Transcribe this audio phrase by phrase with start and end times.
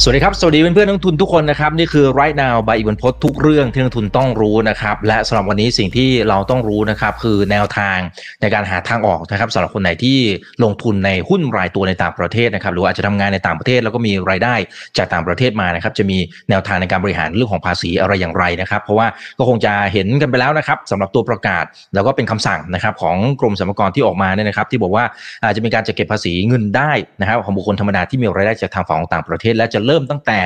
[0.00, 7.98] สวัสดีครับ สวัสดีเพื่อนๆนักทุนทุกคนนะครับ นี่คือ right now by อีกวันพดทุกเรื่องที่นักทุนต้องรู้นะครับ และสำหรับวันนี้สิ่งที่เราต้องรู้นะครับคือแนวทาง
[8.40, 10.18] ในการหาทางออกนะครับสำหรับคนไหนที่
[10.64, 14.54] ลงทุนในหุ้นรายตัวในต่างประเทศนะครับหรืออาจจะทำงานในต่างประเทศแล้วก็มีรายได้
[14.98, 16.18] จากต่างประเทศมานะครับจะมี
[16.50, 19.06] แนวทางในการบริหารเรื่องของภาษีอะไรอย่างไรนะครับ เพราะว่า
[19.38, 21.64] ก็คงจะเห็นกันไปแล้วนะครับสำหรับตัวประกาศ
[21.94, 25.04] แล้วก็เป็นคำสั่งนะครับของกรมสรรพากรที่ออกมาเนี่ยนะครับ ที่บอกว่า
[25.44, 30.38] อาจจะมีการจะเก็บภาษีเงินได้นะครับของบุคคลธรรมดาที่มีรายได้จากทางฝั่งของต่างประเทศและจะเริ่มตั้งแต่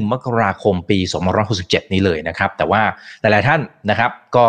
[0.00, 0.98] 1 มกราคมปี
[1.46, 2.82] 2567 นี้เลยนะครับ แต่ว่า
[3.20, 3.60] หลายๆท่าน
[3.90, 4.46] นะครับก็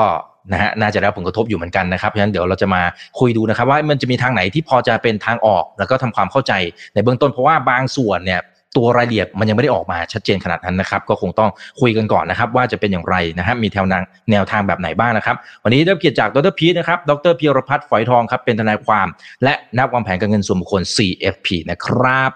[0.53, 2.81] นะฮะน่าจะได้ผลกระทบอยู่เหมือนกันนะครับเพราะฉะนั้นเดี๋ยวเราจะมา
[3.20, 6.53] คุยดูนะครับ ว่ามันจะมีทางไหนที่พอจะเป็นทางออก แล้วก็ทำความเข้าใจ
[6.93, 8.41] ในเบื้องต้นเพราะว่าบางส่วนเนี่ย
[8.79, 11.49] ตัวรายละเอียดมันยังไม่ได้ออกมาชัดเจนขนาดนั้นนะครับ ก็คงต้อง
[11.81, 19.07] คุยกันก่อนนะครับ ว่าจะเป็นอย่างไรนะครับมีแนวทางแนวทางแบบไหนบ้างนะครับ วันนี้ได้รับเกียรติจากดรพีนะครับดรพีรพัฒน์ฝอยทองครับเป็นทนายความ
[19.43, 22.31] และนักวางแผนการเงินส่วนบุคคล CFP นะครับ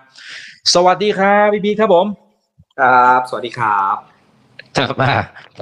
[0.73, 2.05] สวัสดีครับพี่พีทครับผม
[2.79, 3.97] ครับ สวัสดีครับ
[4.77, 5.13] ครับอ่า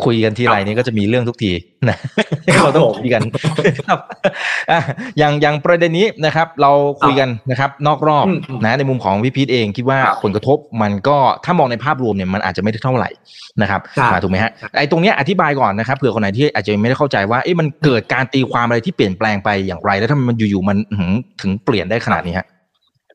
[0.06, 1.52] คุยกันทีไรนี้ก็จะมีเรื่องทุกที
[1.90, 1.98] นะ
[2.56, 3.22] ครับเราต้องผมคุยกัน
[3.88, 4.00] ครับ
[4.72, 4.80] อะ
[5.18, 13.10] อย่างอย่างประเด็นนี้นะครับ เราคุยกันนะครับ นอกรอบอืมอืมนะในมุมของพี่พีทเองคิดว่าครับผลกระทบมันก็ถ้ามองในภาพรวมเนี่ยมันอาจจะไม่ได้เท่าไหร่
[13.62, 22.48] นะครับใช่อ่าถูกไหมฮะใช่ไอ้ตรงเนี้ยอธิบายก่อนนะครับเผื่อคนไหนที่อาจจะไม่ได้เข้าใจว่าเอ๊ะมันเกิดการตีความอะไรที่เปลี่ยนแปลงไปอย่างไร แล้วทำไมมันอยู่ๆมันอื้อหือถึงเปลี่ยนได้ขนาดนี้ฮะ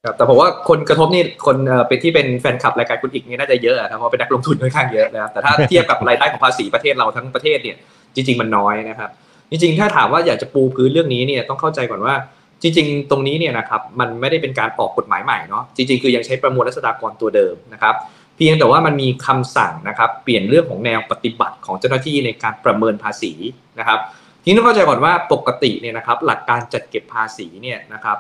[0.05, 1.56] ครับแต่ผมว่าคนกระทบนี่คน
[1.89, 7.77] เป็นที่เป็นแฟนคลับรายการคุณอีกนี่น่าจะเยอะอะครับเพราะเป็นนักลงทุนค่อนข้างเยอะนะครับแต่ถ้าเทียบกับรายได้ของภาษีประเทศเราทั้งประเทศเนี่ย
[8.14, 9.11] จริง ๆ มันน้อยนะครับ
[9.50, 12.14] จริงๆ ถ้าถามว่าอยากจะปูพื้นเรื่องนี้เนี่ยต้องเข้าใจก่อนว่า
[12.62, 17.95] จริง ๆ ตรงนี้เนี่ยนะครับมันไม่ได้เป็นการออกกฎหมายใหม่เนาะจริง ๆ คือยังใช้ประมวลรัษฎากรตัวเดิมนะครับ
[18.36, 23.33] เพียงแต่ว่ามันมีคำสั่งนะครับเปลี่ยนเรื่องของแนวปฏิบัติของเจ้าหน้าที่ในการประเมินภาษี
[23.78, 23.98] นะครับ
[24.42, 28.19] ทีนี้ต้องเข้าใจก่อนว่าปกติเนี่ยนะครับหลักการจัดเก็บภาษีเนี่ยนะครับ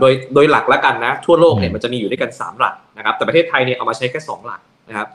[0.00, 5.08] โดยโดยหลักแล้วกันนะทั่วโลกเนี่ยอืมมันจะมีอยู่ด้วยกัน 3 หลักนะครับ แต่ประเทศไทยเนี่ยเอามาใช้แค่ 2 หลักนะครับ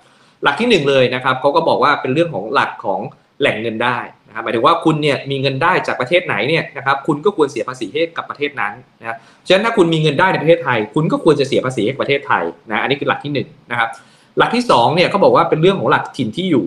[0.43, 3.01] หลักที่ 1 เลยนะครับเขาก็บอกว่าเป็นเรื่องของหลักของ
[3.39, 3.97] แหล่งเงินได้
[4.27, 9.17] นะครับหมายถึงว่าคุณเนี่ยมีเงินได้จากประเทศไหนเนี่ยนะครับคุณก็ควรเสียภาษีให้กับประเทศนั้นนะครับ
[9.47, 13.89] ฉะนั้นถ้าคุณมีเงินได้ในประเทศไทย คุณก็ควรจะเสียภาษีให้กับประเทศไทยนะอันนี้คือหลักที่หนึ่งนะครับ
[14.37, 16.65] หลักที่สองเนี่ยเขาบอกว่าเป็นเรื่องของหลักถิ่นที่อยู่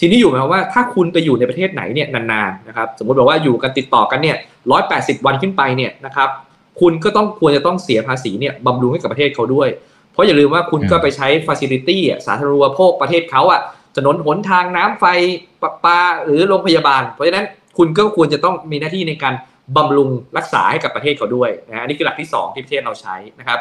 [0.00, 4.36] ทีนี้อยู่หมายความว่าถ้าคุณไปอยู่ในประเทศไหนเนี่ยนานๆนะครับสมมติบอกว่าอยู่กันติดต่อกันเนี่ย
[4.70, 6.28] ร้อยแปดสิบวันขึ้นไปเนี่ยนะครับ
[6.80, 9.68] คุณก็ต้องควรจะต้องเสียภาษีเนี่ยบำรุงให้กับประเทศเขาด้วย
[10.12, 13.60] เพราะอย่าลืมว่าคุณก็ไปใช้ฟ a ซิลิตี้สาธารณูปโภคประเทศเขาอะ
[13.96, 15.04] ถนนหนทางน้ำไฟ
[15.62, 17.46] ประปาหรือโรงพยาบาล เพราะฉะนั้น
[17.78, 19.34] คุณก็ควรจะต้องมีหน้าที่ในการ
[19.76, 23.58] บำรุงรักษาให้กับประเทศเขาด้วยนะอันนี้คือหลักที่สองที่ประเทศเราใช้นะครับ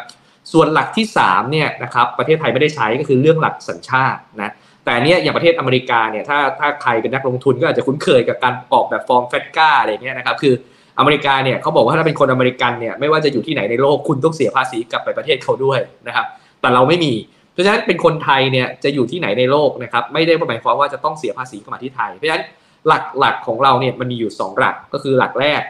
[0.51, 10.53] ส่วนหลักที่3เนี่ยนะครับประเทศไทยไม่ได้ใช้ก็คือเรื่องหลักสัญชาตินะแต่อันเนี้ยอย่างประเทศอเมริกาเนี่ยถ้าถ้าใครเป็นนักลงทุนก็อาจจะคุ้นเคยกับการออกแบบฟอร์ม FATCA อะไรเงี้ยนะครับคือ
[10.99, 16.25] อเมริกาเนี่ยเขาบอกว่าถ้าเป็นคนอเมริกันเนี่ยไม่ว่าจะอยู่ที่ไหนในโลกคุณต้องเสียภาษีกลับไปประเทศเขาด้วยนะครับ
[16.61, 17.13] แต่เราไม่มี
[17.53, 22.43] เพราะฉะนั้นเป็นคนไทยเนี่ยจะอยู่ที่ไหนในโลกนะครับไม่ได้หมายความว่าจะต้องเสียภาษีเข้ามาที่ไทย เพราะฉะนั้น
[22.87, 25.61] หลักหลักของเราเนี่ยมันมีอยู่สองหลักก็คือหลักแรก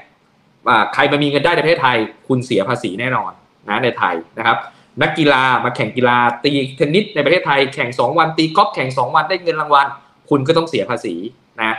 [0.67, 3.31] ว่าใครมามีเงินได้ในประเทศไทย คุณเสียภาษีแน่นอน
[3.69, 4.57] นะในไทยนะครับ
[5.01, 9.87] นักกีฬามาแข่งกีฬาตีเทนนิสในประเทศไทยแข่ง 2 วันตีกอล์ฟแข่ง 2 วันได้เงินรางวัล
[10.29, 11.15] คุณก็ต้องเสียภาษี
[11.61, 11.75] นะ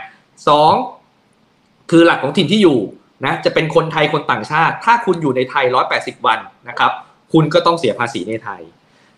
[0.47, 0.73] สอง
[1.91, 2.79] คือหลักของถิ่นที่อยู่
[3.25, 6.39] นะจะเป็นคนไทยคนต่างชาติ ถ้าคุณอยู่ในไทย 180 วัน
[6.69, 6.91] นะครับ
[7.33, 8.61] คุณก็ต้องเสียภาษีในไทย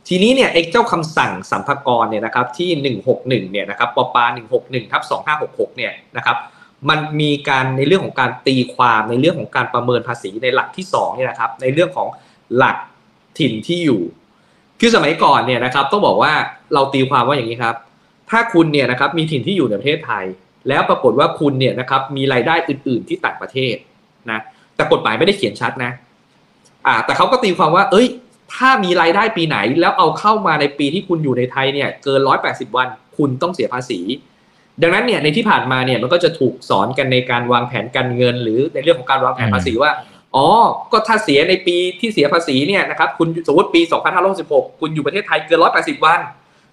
[0.08, 4.18] ทีนี้เนี่ยไอ้เจ้าคำสั่งสัมภากรเนี่ยนะครับที่ 161เนี่ยนะครับปป
[4.56, 5.02] 161ทับ
[5.40, 6.38] 2566เนี่ยนะครับ
[6.90, 12.08] มันมีการในเรื่องของการตีความในเรื่องของการประเมินภาษีในหลักที่2เนี่ยนะครับในเรื่องของ
[12.58, 12.78] หลัก
[13.40, 14.02] ถิ่นที่อยู่
[14.80, 16.34] คือสมัยก่อนเนี่ยนะครับต้องบอกว่า
[16.74, 17.76] เราตีความว่าอย่างนี้ครับ
[18.30, 20.26] ถ้าคุณเนี่ยนะครับมีถิ่นที่อยู่ในประเทศไทย
[20.70, 23.76] แล้วปรากฏว่าคุณเนี่ยนะครับมีรายได้อื่น ๆ ที่ต่างประเทศ
[24.32, 24.40] นะ
[24.76, 25.92] แต่กฎหมายไม่ได้เขียนชัดนะ
[26.88, 28.08] อ่า แต่เขาก็ตีความว่า เอ้ย
[28.56, 32.88] ถ้ามีรายได้ปีไหน แล้วเอาเข้ามาในปีที่คุณอยู่ในไทยเนี่ย เกิน180วัน
[33.18, 34.00] คุณต้องเสียภาษี
[34.82, 39.92] ดังนั้นเนี่ยในที่ผ่านมาเนี่ยมันก็จะถูกสอนกันในการวางแผนการเงิน หรือในเรื่องของการวางแผนภาษีว่า
[40.36, 40.48] อ๋อ
[40.92, 43.82] ก็ถ้าเสียในปีที่เสียภาษีเนี่ยนะครับ คุณสมมติปี
[44.32, 46.20] 2566 คุณอยู่ประเทศไทยเกิน 180 วัน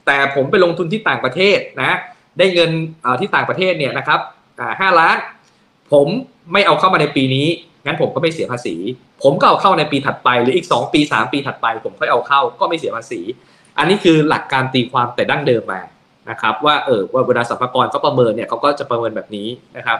[0.07, 1.99] แต่ผมไปลงทุนที่ต่างประเทศนะ
[2.39, 2.71] ได้เงิน
[3.21, 4.21] ที่ต่างประเทศเนี่ยนะครับ
[4.61, 5.17] อ่าล้าน
[5.93, 6.09] ผม
[6.53, 7.47] ไม่เอาเข้ามาในปีนี้
[7.85, 8.75] งั้นผมก็ไม่เสียภาษี
[9.23, 13.21] ผมก็เอาเข้าในปีถัดไปหรืออีก 2 ปี 3 ปีถัดไป ผมค่อยเอาเข้าก็ไม่เสียภาษี
[13.79, 15.81] อันนี้คือหลักการตีความแต่ดั้งเดิมมา
[16.31, 19.99] นะครับว่าเออว่าเวลาสรรพากรเขาประเมินเนี่ยเขาก็จะประเมินแบบนี้นะครับ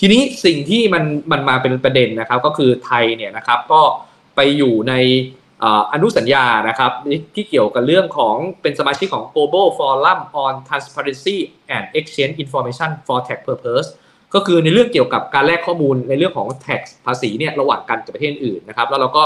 [0.00, 3.80] ทีนี้สิ่งที่มันมันมาเป็นประเด็นนะครับ ก็คือไทยเนี่ยนะครับก็
[4.36, 4.94] ไปอยู่ใน
[5.60, 6.92] เอ่ออนุสัญญานะครับ
[7.34, 11.36] ที่เกี่ยวกับเรื่องของเป็นสมาชิกของ Global Forum on Transparency
[11.74, 13.88] and Exchange Information for Tax Purpose
[14.34, 19.24] ก็คือในเรื่องเกี่ยวกับการแลกข้อมูลในเรื่องของ tax ภาษีเนี่ยระหว่างกันกับประเทศอื่นนะครับ แล้วเราก็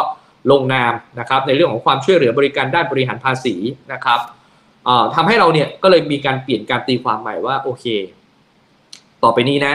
[0.51, 3.55] ลงนามนะครับในเรื่องของความช่วยเหลือบริการด้านบริหารภาษี
[3.93, 4.21] นะครับ
[5.15, 7.85] ทำให้เราเนี่ยก็เลยมีการเปลี่ยนการตีความใหม่ว่าโอเค
[9.23, 9.75] ต่อไปนี้นะ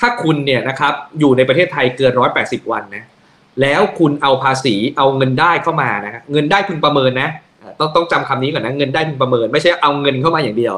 [0.00, 3.04] ถ้าคุณเนี่ยนะครับอยู่ในประเทศไทยเกินร้อยแปดสิบวันนะ
[3.62, 7.28] แล้วคุณเอาภาษีเอาเงินได้เข้ามานะเงินได้พึงประเมินนะ
[7.78, 10.74] ต้องต้องจำคำนี้ก่อนนะเงินได้พึงประเมิน ไม่ใช่เอาเงินเข้ามาอย่างเดียว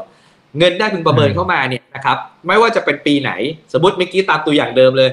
[0.59, 2.17] เงินได้พึงประเมินเข้ามาเนี่ยนะครับ
[2.47, 3.31] ไม่ว่าจะเป็นปีไหน
[3.73, 5.11] สมมติเมื่อกี้ตามตัวอย่างเดิมเลย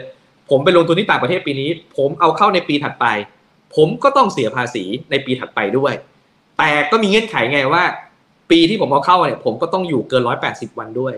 [0.50, 3.06] ผมไปลงทุนที่ต่างประเทศปีนี้ ผมเอาเข้าในปีถัดไป
[3.76, 5.94] ผมก็ต้องเสียภาษีในปีถัดไปด้วย
[6.58, 7.84] แต่ก็มีเงื่อนไขไงว่า
[8.52, 11.16] ปีที่ผมเอาเข้าเนี่ยผมก็ต้องอยู่เกินร้อยแปดสิบวันด้วย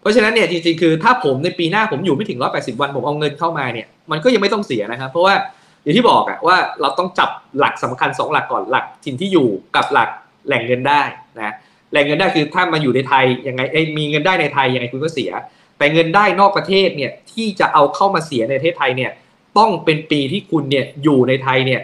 [0.00, 5.34] เพราะฉะนั้นเนี่ยจริงๆคือถ้าผมในปีหน้าผมอยู่ไม่ถึงร้อยแปดสิบวันผมเอาเงินเข้ามาเนี่ยมันก็ยังไม่ต้องเสียนะครับ เพราะว่า
[5.82, 10.08] อย่างที่บอกอะว่าเราต้องจับหลักสำคัญ 2 หลักก่อนหลักถิ่นที่อยู่กับหลัก
[10.46, 11.02] แหล่งเงินได้
[11.38, 11.54] นะ
[11.90, 13.60] แหล่งเงินได้คือถ้ามาอยู่ในไทยยังไง
[13.98, 15.30] มีเงินได้ในไทยยังไงคุณก็เสีย
[15.78, 19.10] แต่เงินได้นอกประเทศเนี่ยที่จะเอาเข้ามาเสียในประเทศไทยเนี่ย
[19.58, 21.80] ต้องเป็นปีที่คุณเนี่ยอยู่ในไทยเนี่ย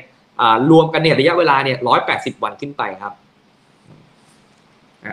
[0.71, 3.13] รวมกันเนี่ยระยะเวลาเนี่ยร้อยแปดสิบวันขึ้นไปครับ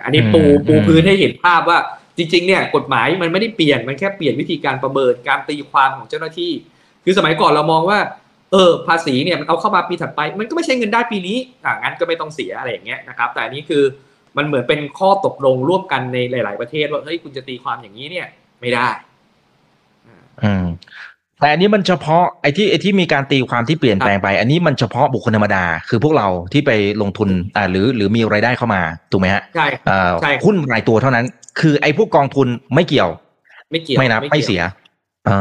[0.04, 1.80] อันนี้ปูปูพื้นให้เห็นภาพว่า
[2.18, 6.52] จริงๆเนี่ยกฎหมายมันไม่ได้เปลี่ยนมันแค่เปลี่ยนวิธีการประเมินการตีความของเจ้าหน้าที่
[7.04, 8.00] คือสมัยก่อนเรามองว่า
[8.52, 13.84] เออภาษีเนี่ยมันเอาเข้ามาปีถัดไป มันก็ไม่ใช่เงินได้ปีนี้อ่างั้นก็ไม่ต้องเสียอะไรอย่างเงี้ยนะครับ แต่อันนี้คือ
[14.38, 18.28] มันเหมือนเป็นข้อตกลงร่วมกันในหลาย ๆ ประเทศว่าเฮ้ยคุณจะตีความอย่างนี้เนี่ย
[18.62, 18.88] ไม่ได้
[20.44, 20.66] อืม
[21.40, 26.72] แต่อันนี้มันเฉพาะไอ้ที่ไอ้ที่มีการตีความที่เปลี่ยนแปลงไป อันนี้มันเฉพาะบุคคลธรรมดา คือพวกเราที่ไป
[27.02, 28.82] ลงทุนอ่าหรือหรือมีรายได้เข้ามา
[29.12, 29.68] ถูกไหมฮะใช่
[30.22, 31.26] ใช่หุ้นรายตัวเท่านั้น
[31.60, 33.10] คือไอ้พวกกองทุนไม่เกี่ยว
[33.72, 34.62] ไม่เกี่ยวไม่นับไม่เสีย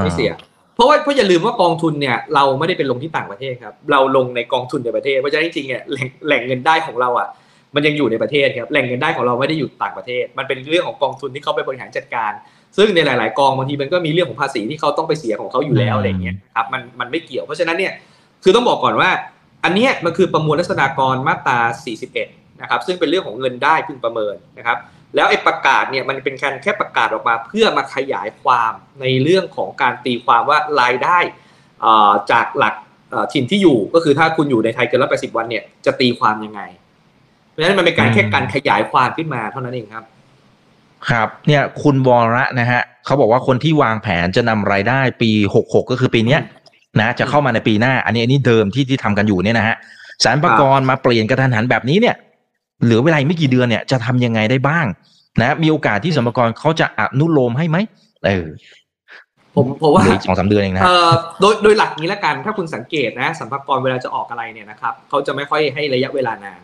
[0.05, 0.31] ไม่เสีย
[0.75, 5.83] เพราะว่าเพราะอย่าลืมว่ากองทุนเนี่ย เราไม่ได้เป็นลงที่ต่างประเทศครับ เราลงในกองทุนในประเทศเพราะฉะนั้นจริงๆเนี่ย
[6.27, 7.29] แหล่งเงินได้ของเราอะ
[7.75, 12.33] มันยังอยู่ในประเทศครับแหล่งเงินได้ของเราไม่ได้อยู่ต่างประเทศ มันเป็นเรื่องของกองทุนที่เขาไปบริหารจัดการ
[12.77, 17.93] ซึ่งในหลาย ๆ กองบางทีมันก็มีเรื่องของภาษีที่เขาต้องไปเสียของเขาอยู่แล้วอะไรเงี้ยครับมันมันไม่เกี่ยวเพราะฉะนั้นเนี่ย
[18.45, 19.11] คือต้องบอกก่อนว่า
[19.65, 21.59] อันนี้มันคือประมวลลักษณากรมาตรา
[22.11, 24.79] 41 นะครับ ซึ่งเป็นเรื่องของเงินได้พึงประเมินนะครับ
[25.15, 31.19] แล้วไอ้ประกาศเนี่ยมันเป็นการแค่ประกาศออกมา เพื่อมาขยายความในเรื่องของการตีความว่ารายได้
[32.33, 32.75] จากหลัก
[33.33, 36.61] ถิ่นที่อยู่ก็คือถ้าคุณอยู่ในไทยเกินร้อยแปดสิบวันเนี่ยจะตีความยังไง
[37.59, 40.05] ราะฉะนั้นมันเป็นการแค่การขยายความขึ้นมาเท่านั้นเองครับ
[41.11, 46.41] ครับ เนี่ยคุณวระนะฮะเขาบอกว่าคนที่วางแผนจะนำรายได้ปีหกหกก็คือปีเนี้ย
[47.01, 49.77] นะจะเข้ามาในปีหน้า อันนี้อันนี้เดิมที่ที่ทำกันอยู่เนี่ยนะฮะ
[50.25, 52.17] สารประกรมาเปลี่ยนกระทันหันแบบนี้เนี่ย
[52.85, 54.87] เหลือเวลาไม่กี่เดือนเนี่ยจะทำยังไงได้บ้าง
[55.41, 57.77] นะมีโอกาสที่สมกรเขาจะอนุโลมให้ไหม
[58.27, 58.47] เออ
[59.57, 60.85] ผมผมว่าสองสามเดือนเองนะ
[61.41, 66.61] โดยโดยหลักนี้แล้วกัน ถ้าคุณสังเกตนะสรรพากรเวลาจะออกอะไรเนี่ยนะครับเขาจะไม่ค่อยให้ระยะเวลานาน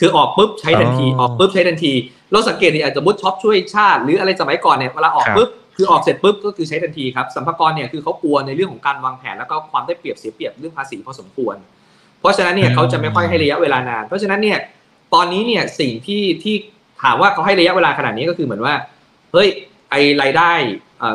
[0.00, 1.92] คือออกปุ๊บใช้ทันทีออกปุ๊บใช้ทันที
[2.32, 11.56] เราสังเกตนี่อาจจะสมมุติช็อปช่วยชาติ หรืออะไรสมัยก่อนเนี่ยเวลาออกปุ๊บคือออกเสร็จปุ๊บก็คือใช้ทันทีครับสรรพากรเนี่ยคือเขากลัวในเรื่องของการวางแผนแล้วก็ความได้เปรียบเสียเปรียบเรื่องภาษีพอสมควร
[12.20, 14.58] เพราะฉะนั้นเนี่ยเขาจะไม่ค่อยให้ระยะเวลานาน เพราะฉะนั้นเนี่ย
[15.14, 16.54] ตอนนี้เนี่ยสิ่งที่ที่
[17.02, 18.74] ถามว่าเขาให้ระยะเวลาขนาดนี้ก็คือเหมือนว่า
[19.32, 19.48] เฮ้ย
[19.90, 20.52] ไอรายได้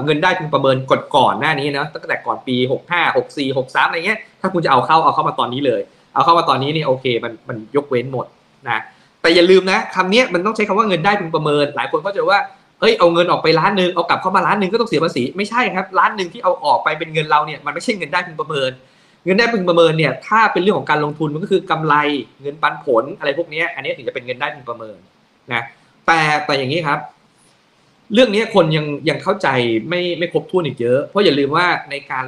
[0.03, 5.81] เงินได้คุณประเมินกดก่อนหน้านี้นะตั้งแต่ก่อนปี 65 64 63อะไรเงี้ยถ้าคุณจะเอาเข้าเอาเข้ามาตอนนี้เลย
[6.13, 8.25] เอาเข้ามาตอนนี้นี่โอเคมันมันยกเว้นหมด
[8.69, 8.79] นะ
[9.21, 12.39] แต่อย่าลืมนะคำนี้มันต้องใช้คำว่าเงินได้พึงประเมิน หลายคนก็จะว่า
[12.79, 18.71] เฮ้ยเอาเงินออกไปล้านหนึ่งเอากลับเข้ามาล้านหนึ่งก็ต้องเสียภาษีไม่ใช่ครับล้านหนึ่งที่เอาออกไปเป็นเงินเราเนี่ยมันไม่ใช่เงินได้พึงประเมิน
[19.25, 21.95] เงินได้พึงประเมินเนี่ยถ้าเป็นเรื่องของการลงทุนมันก็คือกำไร
[22.41, 24.97] เงินปันผลอะไรพวกนี้อันนี้ถึงจะเป็นเงินได้พึงประเมิน
[25.53, 25.63] นะ
[26.07, 26.99] แต่แต่อย่างนี้ครับ
[28.13, 29.47] เรื่องนี้คนยังยังเข้าใจ
[29.89, 32.25] ไม่ไม่ครบถ้วนอีกเยอะ เพราะอย่าลืมว่าในการ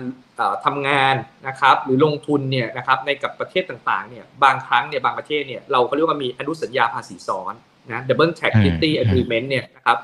[0.65, 1.15] ทำงาน
[1.47, 7.53] นะครับหรือลงทุนเนี่ยนะครับในกับประเทศต่างๆเนี่ยบางครั้งเนี่ยบางประเทศเนี่ยเราเขาเรียกว่ามีอนุสัญญาภาษีซ้อน
[7.91, 9.97] นะ double tax treaty agreement เนี่ยนะครับ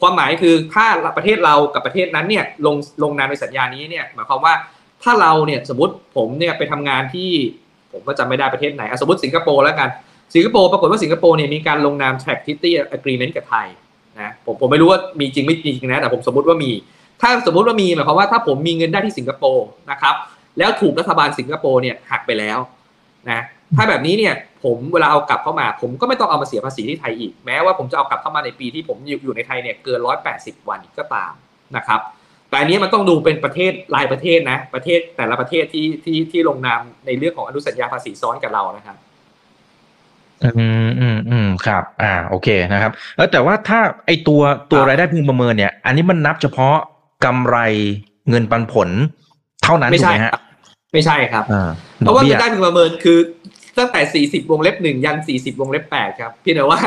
[0.00, 0.86] ความหมายคือถ้า
[1.16, 4.54] ประเทศเรากับประเทศนั้นเนี่ยลงลงนามในสัญญานี้เนี่ยหมายความว่า
[5.02, 7.30] ถ้าเราเนี่ยสมมติผมเนี่ยไปทำงานที่
[7.92, 9.88] ผมก็จำไม่ได้ประเทศไหนสมมติสิงคโปร์แล้วกัน
[10.34, 13.68] สิงคโปร์ปรากฏว่าสิงคโปร์เนี่ยมีการลงนาม track treaty agreement กับไทย
[14.22, 16.70] นะผมผมไม่รู้ว่ามีจริงไม่จริงนะแต่ผมสมมติว่ามี
[17.20, 20.14] ถ้าสมมติว่ามีหมายความว่าถ้าผมมีเงินได้ที่สิงคโปร์นะครับ
[20.58, 22.58] แล้วถูกรัฐบาลสิงคโปร์เนี่ยหักไปแล้ว
[23.30, 23.42] นะ
[23.76, 31.32] ถ้าแบบนี้เนี่ยผมเวลาเอากลับเข้ามา ผมก็ไม่ต้องเอามาเสียภาษีที่ไทยอีกแม้ว่าผมจะเอากลับเข้ามาในปีที่ผมอยู่ในไทยเนี่ยเกินร้อยแปดสิบวันก็ตาม
[31.76, 32.00] นะครับ
[32.48, 38.96] แต่อันนี้มันต้องดูเป็นประเทศรายประเทศนะ ประเทศแต่ละประเทศที่ที่ที่ลงนามในเรื่องของอนุสัญญาภาษีซ้อนกับเรานะครับ
[40.42, 44.40] อืมอืมอืม ครับ อ่า โอเคนะครับ เออแต่ว่าถ้าไอตัว
[44.70, 46.76] ตัวรายได้พึงประเมินเนี่ย อันนี้มันนับเฉพาะ
[47.24, 47.56] กำไร
[48.28, 48.88] เงินปันผล
[49.64, 50.34] เท่านั้นถูกไหมฮะ
[50.92, 51.44] ไม่ใช่ครับ
[51.98, 53.18] เพราะว่าเงินได้พึงประเมินคือ
[53.78, 56.80] ตั้งแต่สี่สิบวงเล็บหนึ่งยันสี่สิบวงเล็บแปดครับเพียงแต่ว่า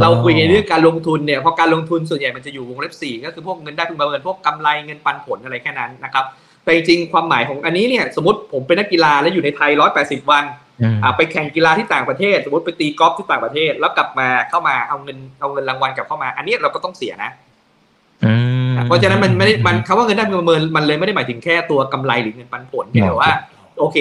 [0.00, 6.24] เราคุยในเรื่องการลงทุนเนี่ยพอการลงทุนส่วนใหญ่มันจะอยู่วงเล็บสี่ก็คือพวกเงินได้พึงประเมินพวกกำไรเงินปันผลอะไรแค่นั้นนะครับ
[6.64, 10.69] แต่จริงๆความหมายของอันนี้เนี่ยสมมติผมเป็นนักกีฬาแล้วอยู่ในไทยร้อยแปดสิบวันอืมอ่า
[11.16, 17.30] ไปแข่งกีฬาที่ต่างประเทศ สมมติไปตีกอล์ฟที่ต่างประเทศ แล้วกลับมาเข้ามาเอาเงินเอาเงินรางวัลกลับเข้ามา อันนี้เราก็ต้องเสียนะ
[18.24, 18.34] อื
[18.70, 23.32] มเพราะฉะนั้นมันไม่ได้มันคำว่าเงินได้พึงประเมินมันเลยไม่ได้หมายถึงแค่ตัวกำไรหรือเงินปันผลเพียงแต่ว่า
[23.78, 23.98] โอเค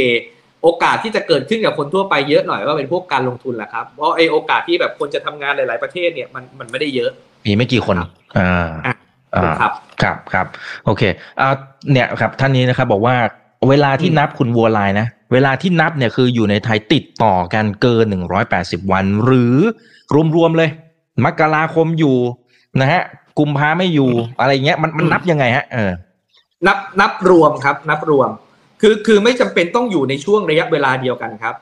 [0.63, 7.12] โอกาสที่จะเกิดขึ้นกับคนทั่วไปเยอะหน่อยก็เป็นพวกการลงทุนแหละครับเพราะไอโอกาสที่แบบคนจะทำงานหลาย ๆประเทศเนี่ยมันมันไม่ได้เยอะ
[7.45, 8.95] มีไม่กี่คนครับอ่าอะ
[9.36, 9.71] อ่าครับ
[10.01, 10.48] ครับครับ
[10.86, 11.03] โอเค
[11.39, 11.53] อ่า
[11.91, 13.15] เนี่ยครับท่านนี้นะครับบอกว่า
[13.69, 19.55] เวลาที่อืมนับคุณวัวลายนะ เวลาที่นับเนี่ยคืออยู่ในไทยติดต่อกันเกินหนึ่งร้อยแปดสิบวัน หรือ
[20.36, 20.69] รวมๆเลย
[21.25, 22.17] มกราคมอยู่
[22.81, 23.01] นะฮะ
[23.39, 25.91] กุมภาไม่อยู่อะไรเงี้ยมันมันนับยังไงฮะเออ
[26.67, 28.29] นับนับรวมครับ นับรวม
[28.81, 31.55] คือคือไม่จำเป็นต้องอยู่ในช่วงระยะเวลาเดียวกันครับ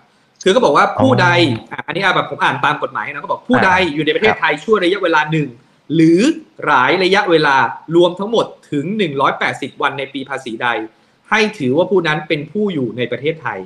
[0.43, 1.27] คือก็บอกว่าผู้ใด
[1.71, 5.50] อะอันนี้อะแบบผมอ่านตามกฎหมายนะเขาบอกผู้ใดอยู่ในประเทศไทยช่วงระยะเวลาหนึ่ง
[5.95, 6.19] หรือ
[6.65, 7.55] หลายระยะเวลา
[7.95, 8.86] รวมทั้งหมดถึง
[9.33, 10.67] 180 วันในปีภาษีใด
[11.29, 13.60] ให้ถือว่าผู้นั้นเป็นผู้อยู่ในประเทศไทย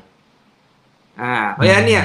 [1.22, 2.04] อ่า เพราะฉะนั้นเนี่ย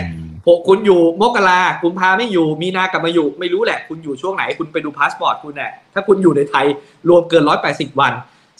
[0.49, 6.67] หกคุณอยู่มกรากุมภาไม่อยู่ มีนากลับมาอยู่ ไม่รู้แหละ คุณอยู่ช่วงไหน คุณไปดูพาสปอร์ตคุณแหละถ้าคุณอยู่ในไทย
[7.09, 8.13] รวมเกินร้อยแปดสิบวัน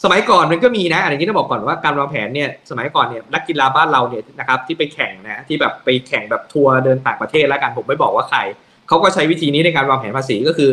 [0.03, 8.39] สมัยก่อนมันก็มีนะอันนี้ต้องบอกก่อนว่าการวางแผนเนี่ยสมัยก่อนเนี่ยนักกีฬาบ้านเราเนี่ยนะครับที่ไปแข่งนะที่แบบไปแข่งแบบทัวร์เดินต่างประเทศแล้วกันผมไม่บอกว่าใคร
[8.89, 10.71] เขาก็ใช้วิธีนี้ในการวางแผนภาษีก็คือ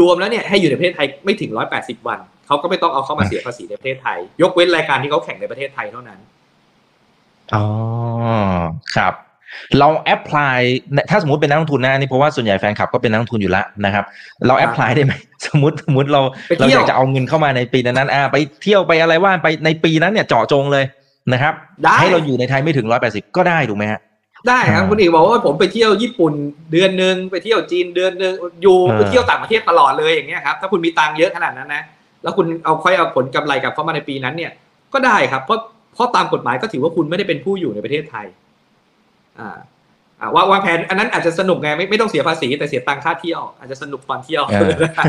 [0.00, 2.18] รวมๆแล้วเนี่ยให้อยู่ในประเทศไทยไม่ถึงร้อยแปดสิบวัน
[2.52, 6.18] เขาก็ไม่ต้องเอาเข้ามาเสียภาษีในประเทศไทย ยกเว้นรายการที่เขาแข่งในประเทศไทยเท่านั้น
[7.54, 7.64] อ๋อ
[8.96, 9.14] ครับ
[9.78, 10.58] เรา apply
[11.10, 14.04] ถ้าสมมติเป็นนักลงทุนนะอันนี่เพราะว่าส่วนใหญ่แฟนคลับก็เป็นนักลงทุนอยู่แล้วนะครับ
[14.46, 15.12] เรา apply ได้ไหม
[15.46, 20.84] สมมติสมมติเราไปเราเที่ยวยากจะเอาเงินเข้ามาในปีนั้นๆอ่าไปเที่ยวไปอะไรว่าไปในปีนั้นเนี่ยเจาะจงเลย
[21.32, 21.54] นะครับ
[21.84, 24.00] ได้ให้เราอยู่ในไทยไม่ถึงร้อยแปดสิบก็ได้ถูกไหมฮะ
[24.48, 26.32] ได้ครับอ่าคุณเอกบอกว่าผมไปเที่ยวญี่ปุ่น
[26.72, 31.82] เดือนหนึ่งไปเที่ยวจีนเดือนหนึ่งอยู่เออไปเที่ยวต่างประเทศตลอดเลยอย่างเงี้ยครับถ้าคุณมีตังค์เยอะขนาดนั้นนะ
[32.22, 34.52] แล้วคุณเอาค่อยเอาผลกำไรกลับเข้ามาในปีนั้นเนี่ย
[34.92, 35.58] ก็ได้ครับเพราะ
[35.94, 38.26] เพราะตามกฎหมายก็ถือว่าคุณไม่ได้เป็นผู้อยู่ในประเทศไทย
[39.40, 39.50] อ่า
[40.20, 45.04] อ่าวางวางแผนอันนั้นอาจจะสนุกไงไม่ไม่ต้องเสียภาษีแต่เสียตังค่าเที่ยวอาจจะสนุกตอนเที่ยวเออได้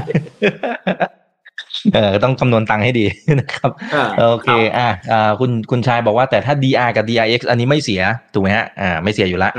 [1.96, 3.06] เออต้องคำนวณตังค์ให้ดี
[3.40, 8.02] นะครับาโอเคอ่าอ่าคุณคุณชายบอกว่าแต่ถ้า DR กับ DRX อันนี้ไม่เสีย
[8.34, 9.54] ถูกไหมฮะอ่าไม่เสียอยู่แล้ว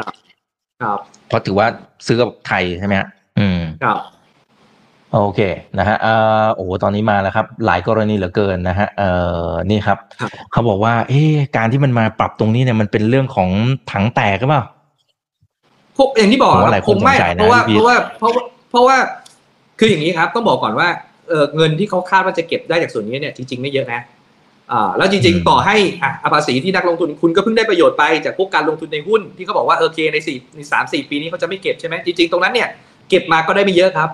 [0.82, 1.66] ครับเพราะถือว่า
[2.06, 3.08] ซื้อกับไทยใช่ไหมฮะ
[3.38, 3.98] อืมครับ
[5.14, 5.40] โอเค
[5.78, 9.10] นะฮะเอ่อโอ้โหตอนนี้มาแล้วครับ หลายกรณีเหลือเกินนะฮะเอ่
[9.46, 13.50] อนี่ครับครับเขาบอกว่า เอ๊ะการที่มันมาปรับตรงนี้เนี่ยมันเป็นเรื่องของ
[13.92, 14.64] ถังแตกหรือเปล่า
[15.96, 18.96] พวกอย่างที่บอกผมว่าคหรัลายบคคนงไม่สนใจนะเพราะว่าพี่เพราะว่าเพราะว่าเพราะว่า
[19.78, 20.88] คืออย่างนี้ครับ ต้องบอกก่อนว่า
[21.28, 24.00] เออเงินที่เขาคาดว่าจะเก็บได้จากส่วนนี้เนี่ยจริงๆไม่เยอะนะ
[24.72, 32.68] อ่าแล้วจริง ๆ ต่อให้อะอะภาษีที่นักลงทุนคุณก็เพิ่งได้ประโยชน์ไปจากพวกการลงทุนในหุ้นที่เขาบอกว่าโอเคในสี่ในสามสี่ปีนี้เขาจะไม่เก็บใช่ไหมจริงๆตรงนั้นเนี่ย
[33.08, 34.08] เก็บมาก็ได้ไม่เยอะครับ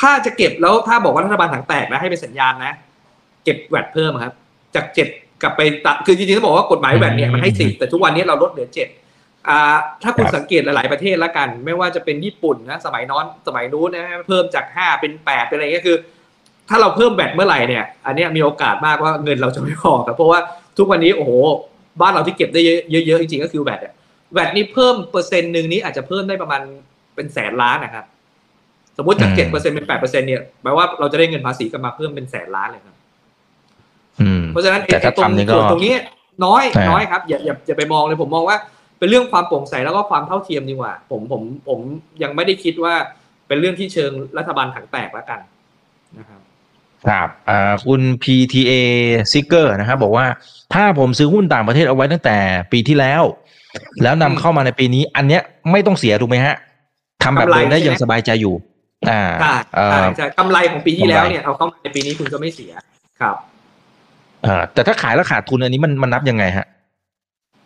[0.00, 2.72] ถ้าจะเก็บแล้วถ้าบอกว่ารัฐบาลถังแตกนะให้เป็นสัญญาณนะ
[3.44, 4.34] เก็บแวดเพิ่มครับ
[4.74, 5.08] จากเจ็ด
[5.42, 8.88] กลับไปตัดคือจริงๆต้องบอกว่ากฎหมายแวดเนี่ยมันให้สิบแต่ทุกวันนี้เราลดเหลือเจ็ด
[9.48, 15.96] อ่าถ้าคุณครับสังเกตหลาย ๆ ประเทศละกัน ไม่ว่าจะเป็นญี่ปุ่นนะสมัยน้อนสมัยนู้นนะเพิ่มจากห้าเป็นแปดเป็นอะไรเงี้ยคือ
[16.68, 20.40] ถ้าเราเพิ่ม VAT เมื่อไหร่เนี่ยอันเนี้ยมีโอกาสมากว่าเงินเราจะไม่พอครับเพราะว่า
[20.78, 21.30] ทุกวันนี้โอ้โห
[22.00, 22.60] บ้านเราที่เก็บได้
[23.06, 23.94] เยอะ ๆ จริง ๆ ก็คือ VAT อะ
[24.32, 26.60] VAT นี่เพิ่มเปอร์เซ็นต์หนึ่งนี้อาจจะเพิ่มได้ประมาณ
[27.14, 28.04] เป็นแสนล้านนะครับ
[28.98, 32.96] สมมติจากอืมเจ็ดเปอร์เซ็นต์เป็นแปดเปอร์เซ็นต์เนี่ยแปลว่าเราจะได้เงินภาษีกลับมาเพิ่มเป็นแสนล้านเลยครับ
[34.20, 35.94] อืมเพราะฉะนั้นแต่ถ้าไอ้ตรงทำนี่ก็ส่วนตรงนี้
[36.44, 38.56] น้อยอ่าน้อยครับอย่าอย่าอย่าไปมองเลยผมมองว่า
[38.98, 41.80] เป็นเรื่องความโปร่งใสแล้วก็ความเท่าเทียมดีกว่า ผมผมผม
[42.22, 42.94] ยังไม่ได้คิดว่า
[43.48, 45.40] เป็นเรื่องที่เชิงรัฐบาลถังแตกแล้วกัน
[46.18, 46.40] นะครับ
[47.06, 48.72] ครับอ่าคุณ PTA
[49.32, 50.26] s i g g e r นะครับบอกว่า
[50.74, 52.36] ถ้าผมซื้อหุ้นต่างประเทศเอาไว้ตั้งแต่
[52.72, 53.22] ปีที่แล้ว
[54.02, 56.56] แล้วนำเข้ามาในปีนี้ อันเนี้ยไม่ต้องเสียถูกไหมฮะ
[57.22, 58.54] ทำแบบเดิมได้กำไรใช่ไหมยังสบายใจอยู่
[59.10, 62.72] อ่าใช่เอ่ใช่อใช่กำไรของปีที่แล้วกำไรเนี่ยเอาเข้ามาในปีนี้คุณก็ไม่เสีย
[63.20, 63.36] ครับ
[64.46, 66.66] อ่าแต่ถ้าขายแล้วขาดทุนอันนี้มันมันนับยังไงฮะ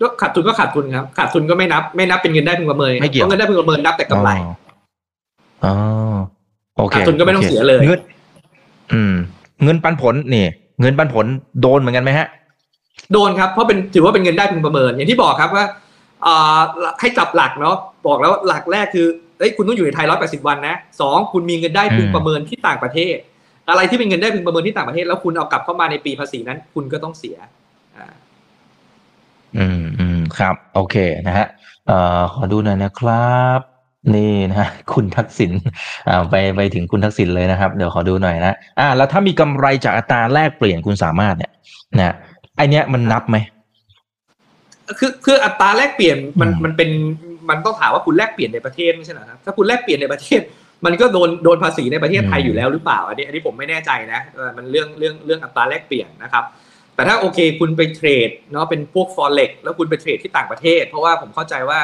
[0.01, 4.47] ก็ขาดทุนก็ขาดทุนครับขาดทุนก็ไม่นับ ไม่นับเป็นเงินได้พึงประเมินไม่เกี่ยวพราะเงินได้พึงประเมินนับแต่กำไรอ๋อ
[5.65, 5.75] อ๋อ
[6.77, 8.01] โอเคขาดทุนก็ไม่ต้องโคเสียเลยเงิน
[8.93, 9.15] อืม
[9.65, 10.47] เงินปันผลนี่
[10.81, 11.27] เงินปันผล
[11.61, 12.27] โดนเหมือนกันไหมฮะ
[13.13, 15.65] โดนครับเพราะเป็นถือว่าเป็นเงินได้พึงประเมิน อย่างที่บอกครับว่า
[16.27, 16.59] อ่า
[17.01, 17.77] ให้จับหลักเนาะ
[18.07, 19.07] บอกแล้วหลักแรกคือ
[19.39, 23.17] เอ้ยคุณต้องอยู่ในไทยร้อยแปดสิบวันนะสองคุณมีเงินได้พึงอืมประเมินที่ต่างประเทศ
[23.69, 27.37] อะไรที่เป็นเงินได้พึงประเมินที่ต่างประเทศ แล้วคุณเอากลับเข้ามาในปีภาษีนั้น คุณก็ต้องเสีย
[27.97, 28.07] อ่า
[29.57, 31.47] อืมอืมครับ โอเคนะฮะ
[31.87, 33.61] เอ่อขอดูหน่อยนะครับ
[34.15, 35.53] นี่นะฮะคุณทักษิณ
[36.09, 41.53] อ่าไปไปถึงคุณทักษิณเลยนะครับ เดี๋ยวขอดูหน่อยนะอ่า แล้วถ้ามีกำไรจากอัตราแลกเปลี่ยนคุณสามารถเนี่ย
[41.99, 42.15] นะ
[42.57, 43.37] ไอเนี้ยมันนับไหม
[44.99, 46.91] คือคืออัตราแลกเปลี่ยนมันอืมมันเป็น
[47.51, 50.41] มันต้องถามว่าคุณแลกเปลี่ยนในประเทศไม่ใช่เหรอครับถ้าคุณแลกเปลี่ยนในประเทศ
[50.87, 54.21] มันก็โดนโดนภาษีในประเทศไทยอยู่แล้วหรือเปล่าอันนี้อันนี้ผมไม่แน่ใจนะ
[54.57, 56.45] มันเรื่องเรื่องเรื่องอัตราแลกเปลี่ยนนะครับ
[56.95, 61.81] แต่ถ้าโอเคคุณไปเทรดเนาะเป็นพวกฟอเร็กแล้วคุณไปเทรดที่ต่างประเทศ เพราะว่าผมเข้าใจว่า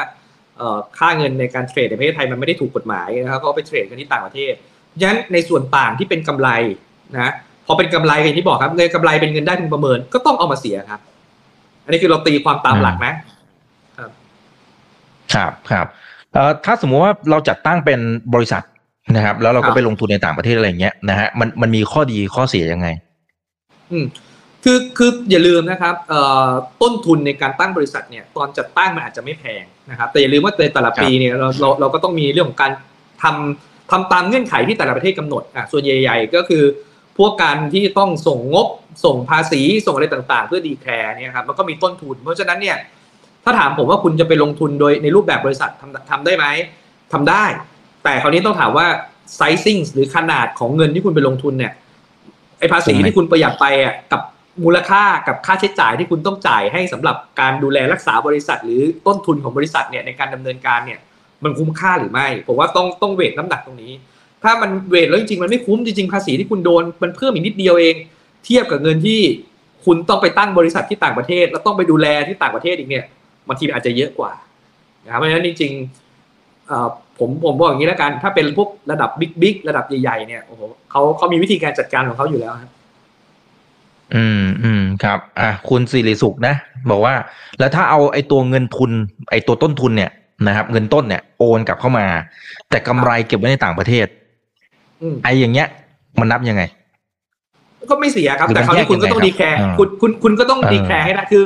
[0.97, 4.53] ค่าเงินในการเทรดในประเทศไทยมันไม่ได้ถูกกฎหมายนะครับก็ไปเทรดกันที่ต่างประเทศ
[5.01, 6.49] ยันในส่วนต่างที่เป็นกำไร
[7.15, 7.31] นะ
[7.67, 10.99] พอเป็นกำไรอย่างที่บอกครับเงินกำไรเป็นเงินได้พึงประเมินก็ต้องเอามาเสียครับ
[11.83, 13.13] อันนี้คือเราตีความตามหลักนะ
[15.33, 15.87] ครับครับ
[16.33, 17.99] เอ่อถ้าสมมุติว่าเราจัดตั้งเป็น
[18.33, 18.63] บริษัท
[19.15, 22.87] นะครับ แล้วเราก็ไปลงทุนในต่างประเทศอะไรเงี้ยนะฮะมันมันมีข้อดีข้อเสียยังไง
[23.91, 24.05] อืม
[24.63, 26.49] คือคืออย่าลืมนะครับเอ่อ
[26.81, 32.71] ต้นทุนในการตั้งบริษัทเนี่ยตอนจัดตั้งมันอาจจะไม่แพงนะครับ แต่อย่าลืมว่าในแต่ละปีเนี่ยเราเราเราก็ต้องมีเรื่องของการ
[33.23, 36.63] ทำทำตามเงื่อนไขที่แต่ละประเทศกำหนดอะส่วนใหญ่ ๆ ก็คือ
[37.17, 38.67] พวกการที่ต้องส่งงบ
[39.05, 42.77] ส่งภาษีส่งอะไรต่างๆ เพื่อดีแคร์เนี่ยครับมันก็มีต้นทุน เพราะฉะนั้นเนี่ย
[43.45, 46.45] ถ้าถามผมว่าคุณจะไปลงทุนโดยในรูปแบบบริษัททำทำได้ไหม
[47.13, 47.43] ทำได้
[48.03, 48.87] แต่คราวนี้ต้องถามว่า
[49.35, 51.73] ไซซิ่งหรือขนาดของเงินที่คุณไปลงทุนเนี่ย
[52.59, 54.21] ไอภาษีที่คุณประหยัดไปอะกับ
[54.63, 60.99] มูลค่ากับค่าใช้จ่ายที่คุณต้องจ่ายให้สำหรับการดูแลรักษาบริษัท หรือต้นทุนของบริษัทเนี่ยในการดำเนินการเนี่ย
[61.43, 63.91] มันคุ้มค่าหรือไม่ ผมว่าต้องต้องเวทน้ำหนักตรงนี้
[64.43, 67.95] ถ้ามันเวทแล้วจริงๆมันไม่คุ้มจริงๆภาษีที่คุณโดนมันเพิ่มอีกนิดเดียวเอง
[68.45, 69.21] เทียบกับเงินที่
[69.85, 73.05] คุณต้องไปตั้งบริษัทที่ต่างประเทศ แล้วต้องไปดูแลที่ต่างประเทศอีกเนี่ย
[73.47, 74.31] บางทีอาจจะเยอะกว่า
[75.05, 80.61] นะครับเพราะฉะนั้นจริงๆผมผมบอกอย่างนี้แล้วกัน ถ้าเป็นพวกระดับบิ๊กบิ๊กระดับใหญ่ๆเนี่ยโอ้โห
[80.91, 82.71] เขาเขามีวิธีการจัดการของเขาอยู่แล้วครับ
[84.15, 86.55] อืมอืมครับ อะคุณสิริสุขนะ
[86.89, 87.13] บอกว่า
[87.59, 88.91] แล้วถ้าเอาไอ้ตัวเงินทุน
[89.31, 90.11] ไอ้ตัวต้นทุนเนี่ย
[90.47, 92.05] นะครับ เงินต้นเนี่ยโอนกลับเข้ามา
[92.69, 94.07] แต่กำไรเก็บไว้ในต่างประเทศ
[95.01, 95.67] อืมไอ้อย่างเงี้ย
[96.19, 96.63] มันนับยังไง
[97.89, 101.43] ก็ไม่เสียครับหรือแต่คราวนี้คุณก็ต้องมันแยดีกแคร์ยังไงครับคุณคุณคุณก็ต้องเออดีแคร์ให้ได้คือ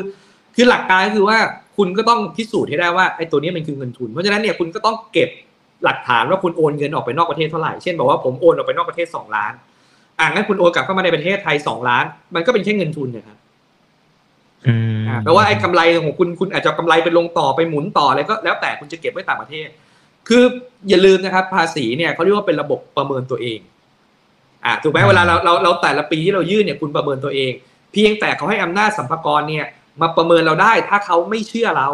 [0.55, 1.37] คือหลักการก็คือว่า
[1.79, 5.29] คุณก็ต้องพิสูจน์ให้ได้ว่าไอ้ตัวนี้มันคือเงินทุน เพราะฉะนั้นเนี่ยคุณก็ต้องเก็บ
[5.83, 9.53] หลักฐานว่าคุณโอนเงินออกไปนอกประเทศเท่าไหร่ เช่นบอกว่าผมโอนออกไปนอกประเทศสองล้าน
[10.19, 12.05] อ่างั้นคุณโอนกลับเข้ามาในประเทศไทยสองล้าน
[12.35, 13.37] มันก็เป็นแค่เงินทุนเนี่ยครับ
[14.67, 19.67] อืมอ่าแปลว่าไอ้กำไรของคุณคุณอาจจะกำไรไปลงต่อไปหมุนต่ออะไรก็แล้วแต่คุณจะเก็บไว้ต่างประเทศ
[20.27, 20.43] คือ
[20.89, 23.59] อย่าลืมนะครับ ภาษีเนี่ยเขาเรียกว่าเป็นระบบประเมินตัวเอง
[24.65, 27.51] อ่าถูกไหมเวลาเราเราเราแต่ละปีที่เรายื่นเนี่ยคุณประเมินตัวเอง
[27.93, 29.65] เพียงแต่เขาให้อำนาจสัมภากรเนี่ย
[30.01, 31.89] มาประเมินเราได้ถ้าเขาไม่เชื่อเรา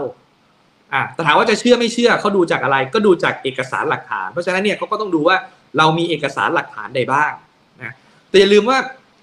[0.94, 5.38] อ่าแต่ถามว่าจะเชื่อไม่เชื่อเขาดูจากอะไร ก็ดูจากเอกสารหลักฐาน เพราะฉะนั้นเนี่ยเขาก็ต้องดูว่า
[5.78, 7.32] เรามีเอกสารหลักฐานใดบ้าง
[7.82, 7.94] นะ
[8.30, 8.78] แต่อย่าลืมว่า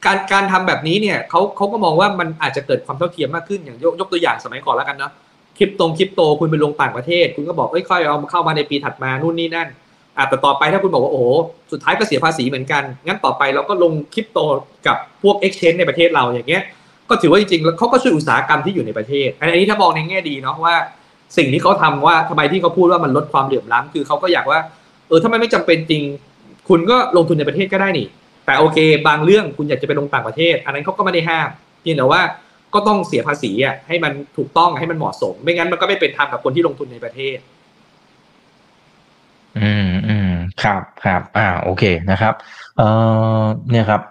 [0.05, 5.13] การการทำแบบนี้เนี่ยเขาเขาก็มองว่ามันอาจจะเกิดความเท่าเทียมมากขึ้นอย่างยกยกตัวอย่างสมัยก่อนแล้วกันเนาะ
[5.59, 9.69] คริปตงคริปโตคุณไปลงต่างประเทศ คุณก็บอกเอ้ยค่อยเอาเข้ามาในปีถัดมานู่นนี่นั่น
[10.17, 11.27] อะแต่ต่อไปถ้าคุณบอกว่าโอ้โห
[11.73, 14.39] สุดท้ายก็เสียภาษีเหมือนกัน งั้นต่อไปเราก็ลงคริปโต
[14.87, 16.63] กับพวก exchange ในประเทศเราอย่างเงี้ย
[17.13, 20.75] ก็ถือว่าจริงๆแล้วเขาก็ช่วยอุตสาหกรรมที่อยู่ในประเทศ อันนี้ถ้ามองในแง่ดีเนาะว่า
[21.37, 24.59] สิ่งที่เขาทำว่าทำไมที่เขาพูดว่ามันลดความเหลื่อมล้ำคือเขาก็อยากว่า
[25.09, 26.03] เออถ้ามันไม่จำเป็นจริง
[26.69, 28.07] คุณก็ลงทุนในประเทศก็ได้นี่
[28.47, 31.49] แต่โอเค บางเรื่องคุณอยากจะไปลงต่างประเทศ อันนั้นเขาก็ไม่ได้ห้าม
[31.81, 32.21] เพียงแต่ว่า
[32.75, 37.39] ก็ต้องเสียภาษีอะให้มันถูกต้องให้มันเหมาะสม ไม่งั้นมันก็ไม่เป็นธรรมกับคนที่ลงทุนในประเทศ
[39.59, 40.31] อืมอืม
[40.63, 42.35] ครับครับ อ่า โอเคนะครับ
[42.77, 42.89] เอ่
[43.41, 44.03] อเนี่ยครับ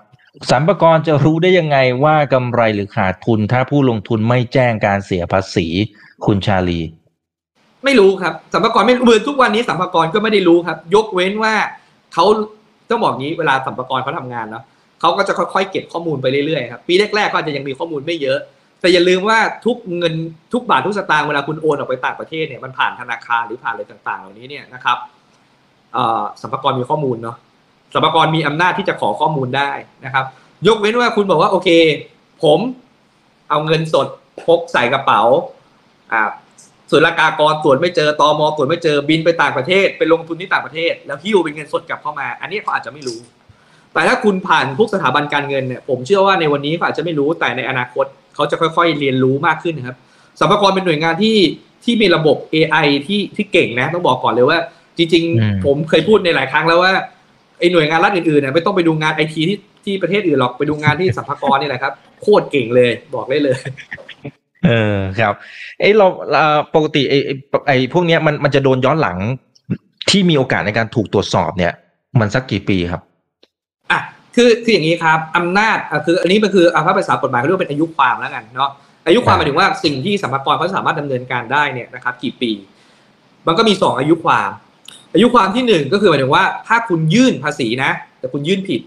[0.49, 5.67] สรรพากรจะรู้ได้ยังไงว่ากำไรหรือขาดทุน ถ้าผู้ลงทุนไม่แจ้งการเสียภาษี
[6.25, 6.81] คุณชาลี
[7.83, 11.53] ไม่รู้ครับสัมภากรไม่เหมือนทุกวันนี้สัมภากรก็ไม่ได้รู้ครับ ยกเว้นว่า
[12.13, 12.25] เขา
[12.89, 14.63] ต้องบอกงี้เวลาสัมภากรเขาทำงานเนาะ
[15.01, 18.39] เขาก็จะค่อยๆเก็บข้อมูลไปเรื่อยๆครับปีแรกๆก็อาจจะยังมีข้อมูลไม่เยอะ
[18.81, 20.13] แต่อย่าลืมว่าทุกเงิน
[20.53, 24.97] ทุกบาททุกสตางค์เวลาคุณโอนออกไปต่างประเทศเนี่ยมันผ่านธนาคารหรือผ่านอะไรต่างๆ เหล่านี้เนี่ยนะครับ
[26.41, 27.37] สัมภากระมีข้อมูลเนาะ
[27.93, 29.71] สัมภากระมีอำนาจที่จะขอข้อมูลได้
[30.05, 30.25] นะครับ
[30.67, 31.69] ยกเว้นว่าคุณบอกว่าโอเค
[32.43, 32.59] ผม
[33.49, 34.07] เอาเงินสด
[34.45, 35.21] พกใส่กระเป๋า
[36.13, 36.21] อ่า
[36.89, 43.19] ส่วนรากากรตรวจไม่เจอตอมตรวจไม่เจอบินไปต่างประเทศ ไปลงทุนที่ต่างประเทศ แล้วหิ้วเป็นเงินสดกลับเข้ามา อันนี้เขาอาจจะไม่รู้
[43.93, 49.97] แต่ถ้าคุณผ่านพวกสถาบันการเงินเนี่ยผมเชื่อว่าในวันนี้เขาอาจจะไม่รู้แต่ในอนาคตเขาจะค่อยๆ เรียนรู้มากขึ้นนะครับ
[50.39, 51.37] สัมภากระเป็นหน่วยงานที่
[51.83, 54.59] ที่มีระบบ AI ที่ที่เก่งนะต้องบอกก่อนเลยว่า
[54.97, 56.93] จริงอืมๆผมเคยพูดในหลายครั้งแล้วว่า
[57.61, 63.57] ไอ้หน่วยงานรัฐอื่นๆเนี่ยไม่ต้องไปดูงานไอทีที่ที่ประเทศอื่นหรอกไปดูงานที่สัมภากระนี่แหละครับ โคตรเก่งเลยบอกได้เลย
[64.65, 65.33] เออครับ
[65.79, 67.33] เอ้ยเราเอ่อปกติไอ้ไอ้
[67.67, 69.17] ไอ้พวกเนี้ยมันมันจะโดนย้อนหลัง
[70.09, 71.73] ที่มีโอกาสในการถูกตรวจสอบเนี่ย
[72.19, 73.01] มันสักกี่ปีครับ
[73.91, 73.99] อะ
[74.35, 78.71] คือคืออย่างนี้ครับอำนาจอะคืออันนี้มันคืออาภาษากฎหมายเขาเรียกว่าเป็นอายุความแล้วกันเนาะ
[79.07, 82.51] อายุความหมายถึงว่าสิ่งที่สัมภากระเขาสามารถดำเนินการได้เนี่ยนะครับ กี่ปี
[83.47, 84.49] มันก็มีสองอายุความ
[85.13, 88.81] อายุความที่หนึ่งก็คือหมายถึงว่าถ้าคุณยื่นภาษีนะ แต่คุณยื่นผิด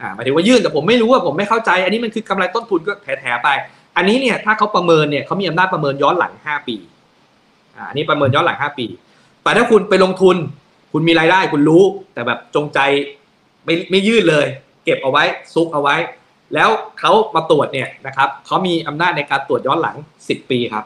[0.00, 3.48] อ่าหมายถึงว่ายื่นแต่ผมไม่รู้ว่าผมไม่เข้าใจ อันนี้มันคือกำไรต้นทุนก็แถๆไป
[3.96, 6.76] อันนี้เนี่ยถ้าเขาประเมินเนี่ยเขามีอำนาจประเมินย้อนหลังห้าปี
[7.76, 8.86] อ่าอันนี้ประเมินย้อนหลังห้าปี
[9.42, 10.36] แต่ถ้าคุณไปลงทุน
[10.92, 11.82] คุณมีรายได้คุณรู้
[12.14, 12.78] แต่แบบจงใจ
[13.64, 14.46] ไม่ไม่ยื่นเลย
[14.84, 15.96] เก็บเอาไว้ซุกเอาไว้
[16.54, 19.96] แล้วเขามาตรวจเนี่ยนะครับเขามีอำนาจในการตรวจย้อนหลัง
[20.28, 20.84] สิบปีครับ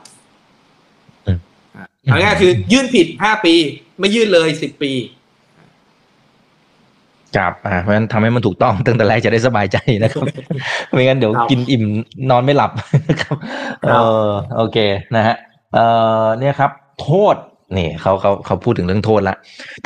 [1.26, 1.38] อืม
[1.76, 3.54] อ่าเอาง่ายๆคือยื่นผิดห้าปี
[4.00, 4.92] ไม่ยื่นเลยสิบปี
[7.36, 10.22] ครับอ่าเพราะฉะนั้นทำให้มันถูกต้องตั้งแต่แรกจะได้สบายใจนะครับ
[10.90, 11.84] ไม่งั้นเดี๋ยวครับกินอิ่ม
[12.30, 12.70] นอนไม่หลับ
[13.22, 13.36] ครับ
[13.82, 13.88] เอ
[14.26, 14.78] อโอเค
[15.16, 15.36] นะฮะ
[15.74, 15.86] เอ่
[16.22, 16.70] อเนี่ยครับ
[17.02, 17.36] โทษ
[17.76, 19.36] นี่เขาเขาเขาพูดถึงเรื่องโทษละ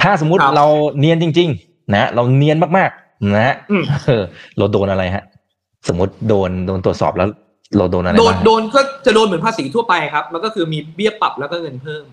[0.02, 0.66] ถ้าสมมุติครับเรา
[0.98, 4.22] เนียนจริง ๆ นะเราเนียนมากๆ นะฮะอืมเออ
[4.58, 5.24] เราโดนอะไรฮะ
[5.88, 7.28] สมมติโดนโดนตรวจสอบแล้ว
[7.76, 12.04] เราโดนอะไรโดนบ้างโดนก็จะโดนเหมือนภาษีทั่วไปครับ มันก็คือมีเบี้ยปรับแล้วก็เงินเพิ่ม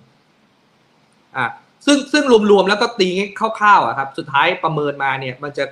[1.37, 1.45] อ่า
[1.85, 5.63] ซึ่งซึ่งรวมๆแล้วก็ตีคร่าวๆอะครับ สุดท้ายประเมินมาเนี่ย มันจะ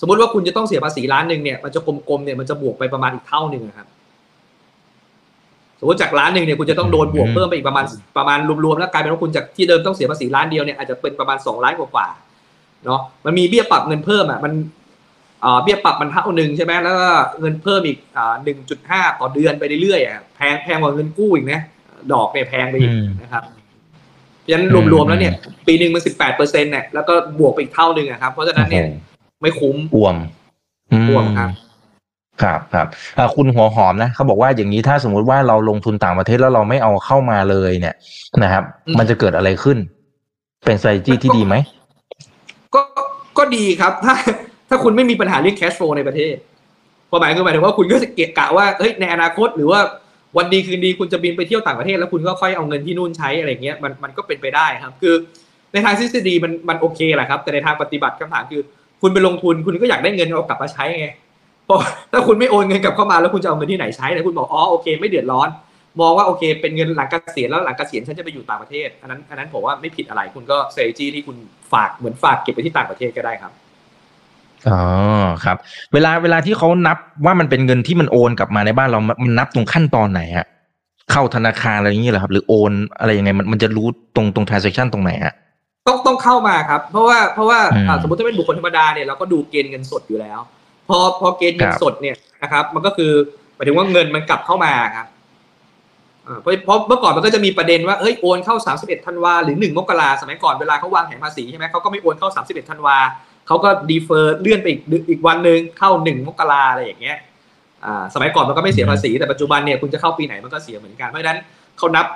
[0.00, 3.88] สมมติว่าคุณจะต้องเสียภาษีล้านหนึ่งเนี่ย มันจะกลมๆเนี่ยมันจะบวกไปประมาณอีกเท่าหนึ่งครับ
[5.78, 7.84] สมมติจากล้านหนึ่งเนี่ยคุณจะต้องโดนบวกเพิ่มไปอีกประมาณ
[8.18, 14.52] ประมาณรวมๆแล้วกลายเป็นว่าคุณจากที่เดิมต้องเสียภาษีล้านเดียวเนี่ยอาจจะเป็นประมาณสองล้านกว่าๆเนาะ มันมีเบี้ยปรับเงินเพิ่มอะมัน
[15.62, 17.98] เบี้ยปรับมันเท่าหนึ่งใช่ไหมแล้วก็เงินเพิ่มอีก
[18.44, 21.60] หนึ่งจุดห้าต่อเดือนไปเรื่อยๆแพงแพงกว่าเงินกู้อีกนะ
[22.12, 23.42] ดอกเนี่ยแพงไปอีกนะครับ
[24.42, 25.34] เพราะฉะนั้นรวมๆแล้วเนี่ย
[25.66, 30.16] ปีหนึ่งมันสิบแปดเปอร์เซ็นต์เนี่ยแล้วก็บวกไปอีกเท่าหนึ่งอะครับ เพราะฉะนั้นเนี่ยโอ้โหไม่คุ้มอ่วม
[30.92, 31.50] อืมอ่วมครับ
[32.42, 32.86] ครับครับ
[33.18, 37.94] อ่าคุณหัวหอมนะเขาบอกว่าอย่างนี้ถ้าสมมุติว่าเราลงทุนต่างประเทศแล้วเราไม่เอาเข้ามาเลยเนี่ย
[38.42, 39.78] นะครับอืมมันจะเกิดอะไรขึ้น
[40.64, 41.54] เป็น strategy ที่ดีไหม
[42.74, 42.82] ก็
[43.38, 44.14] ก็ดีครับถ้า
[44.68, 46.34] ถ้าคุณไม่มีปัญหาเรื่อง cash flow ในประเทศ
[47.10, 49.80] ความหมายคือหมายถึงว่าคุณก็จะเกะกะว่าเฮ้ยในอนาคตหรือว่า
[50.36, 55.14] วันดีคืนดีคุณจะบินไปเที่ยวต่างประเทศแล้วคุณก็ค่อยเอาเงินที่นู่นใช้อะไรเงี้ยมันมันก็เป็นไปได้ครับ คือ
[55.72, 58.60] ในทางทฤษฎีมันมันโอเคแหละครับ แต่ในทางปฏิบัติคำถามคือ
[59.02, 61.08] คุณไปลงทุนคุณก็อยากได้เงินเอากลับมาใช้ไง
[61.68, 61.80] พราะ
[62.12, 65.48] ถ้าคุณไม่โอนเงินกลับเข้ามาแล้วคุณจะเอาเงินที่ไหนใช้แต่คุณบอกอ๋อโอเค ไม่เดือดร้อน
[66.00, 71.36] มองว่าโอเค เป็นเงินหลังเกษียณแล้วหลังเกษียณฉันจะไปอยู่ต่างประเทศอันนั้นอันนั้นผมว่าไม่ผิดอะไรคุณก็ strategy ที่คุณ
[71.72, 73.52] ฝากเหมือนฝากเก็บไปที่ต่างประเทศก็ได้ครับ
[74.70, 74.82] อ๋อ
[75.44, 75.56] ครับ
[75.92, 80.46] เวลาเวลาที่เขานับว่ามันเป็นเงินที่มันโอนกลับมาในบ้านเรามันมันนับตรงขั้นตอนไหนฮะ
[81.12, 85.34] เข้าธนาคารอะไรอย่างนี้เหรอครับ หรือโอนอะไรยังไงมันมันจะรู้ตรงตรง transaction ตรงไหนฮะ
[85.88, 90.38] ต้องต้องเข้ามาครับ เพราะว่าเพราะว่าอืมอ่าสมมติถ้าเป็นบุคคลธรรมดาเนี่ยเราก็ดูเกณฑ์เงินสดอยู่แล้ว
[90.88, 93.12] พอพอเกณฑ์เงินครับสดเนี่ยนะครับ มันก็คือ
[93.54, 95.06] หมายถึงว่าเงินมันกลับเข้ามาครับ
[96.26, 102.96] อ่าเพราะเพราะเมื่อก่อนมันก็จะมีประเด็นว่าเอ้ยโอนเข้า 31ธันวาหรือ 1 มกราสมัยก่อนเวลาเขาวางแผนภาษีใช่ไหมเขาก็ไม่โอนเข้า 31ธันวา
[103.46, 107.18] เขาก็ดีเฟอร์เลื่อนไปอีกอีกวันหนึ่งเข้า1มกราอะไรอย่างเงี้ย
[107.84, 111.38] อ่าสมัยก่อนมันก็ไม่เสียภาษีแต่ปัจจุบันเนี่ยคุณจะเข้าปีไหนมันก็เสียเหมือนกันเพราะฉะนั้น
[111.78, 112.06] เขานับ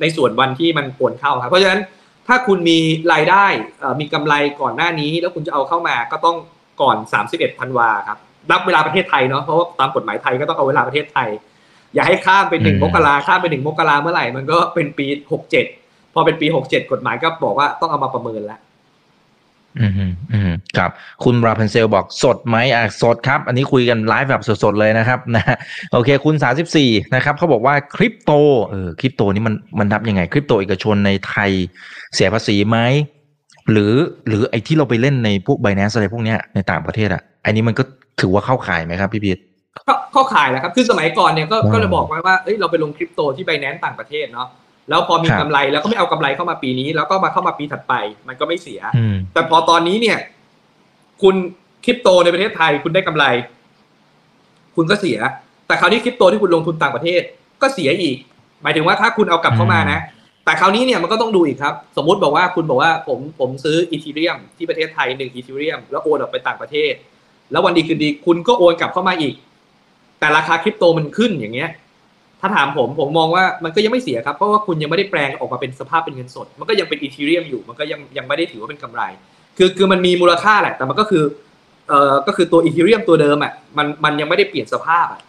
[0.00, 1.80] ในส่วนวันที่มันโอนเข้าครับเพราะฉะนั้น
[2.28, 2.78] ถ้าคุณมี
[3.12, 3.46] รายได้
[3.80, 6.36] เอ่อมีกำไรก่อนหน้านี้ แล้วคุณจะเอาเข้ามาก็ต้อง
[6.82, 6.96] ก่อน
[7.28, 8.18] 31ธันวาครับ
[8.50, 11.28] นับเวลาประเทศไทยเนาะเพราะว่าตามกฎหมายไทยก็ต้องเอาเวลาประเทศไทย
[11.94, 15.66] อย่าให้ข้ามไปหนึ่งอืมมกราข้ามไปหนึ่งมกราเมื่อไหร่มันก็เป็นปีหกเจ็ด
[16.14, 18.60] พอเป็นปีหกเจ็ดกฎหมายก็บอกว่าต้องเอามาประเมินแล้ว
[19.80, 20.90] อืมอืมอืมครับ
[21.24, 25.56] คุณราพันเซลบอกสดไหมอะสดครับ อันนี้คุยกันไลฟ์แบบสดๆเลยนะครับนะฮะ
[25.92, 28.30] โอเค คุณสาสิบสี่นะครับเขาบอกว่าคริปโต
[28.66, 31.50] เออคริปโตนี่มันมันนับยังไง คริปโตเอกชนในไทย
[32.14, 32.78] เสียภาษีไหม
[33.70, 33.92] หรือ
[34.28, 37.82] หรือไอ้ที่เราไปเล่นในพวก b บ n a n c e อะไรพวกเนี้ยในต่างประเทศอะอันนี้มันก็
[38.20, 39.38] ถือว่าเข้าข่ายไหมครับพี่พีท
[39.88, 44.48] ก็เข้าขายแหละครับ คือสมัยก่อนเนี่ยก็ว้าวก็เลยบอกไว้ว่าเอ้ยเราไปลงคริปโตที่ไบแนนซ์ต่างประเทศเนาะ
[44.88, 47.94] แล้วพอมีครับกำไรแล้วก็ไม่เอากำไรเข้ามาปีนี้ แล้วก็มาเข้ามาปีถัดไป
[48.28, 50.18] มันก็ไม่เสียอืมแต่พอตอนนี้เนี่ย
[51.22, 51.34] คุณ
[51.84, 53.24] คริปโตในประเทศไทยคุณได้กำไร
[54.76, 55.18] คุณก็เสีย
[55.66, 57.20] แต่คราวนี้คริปโตที่คุณลงทุนต่างประเทศ
[57.62, 58.16] ก็เสียอีก
[58.62, 59.98] หมายถึงว่าถ้าคุณเอากลับเข้ามานะ
[60.44, 66.92] แต่คราวนี้เนี่ยมันก็ต้องดูอีกครับ สมมุติบอกว่าคุณบอกว่าผมผมซื้ออีทีเรียมที่ประเทศไทยหนึ่งอีทีเรียมแล้วโอนออกไปต่างประเทศ
[67.52, 69.34] แล้ววันดีคืนดีคุณก็โอนกลับเข้ามาอีก
[70.18, 71.70] แต่ราคาคริปโตมันขึ้นอย่างเงี้ย
[72.40, 79.02] ถ้าถามผมผมมองว่ามันก็ยังไม่เสียครับ เพราะว่าคุณยังไม่ได้แปลงออกมาเป็นสภาพเป็นเงินสด มันก็ยังเป็นอีทีเรียมอยู่ มันก็ยังยังไม่ได้ถือว่าเป็นกำไร
[79.58, 81.24] คือคือมันมีมูลค่าแหละ แต่มันก็คือ
[81.88, 85.20] เอ่อก็คือตัวอีทีเรียมตัวเดิมอะมันมันยังไม่ได้เปลี่ยนสภาพอะ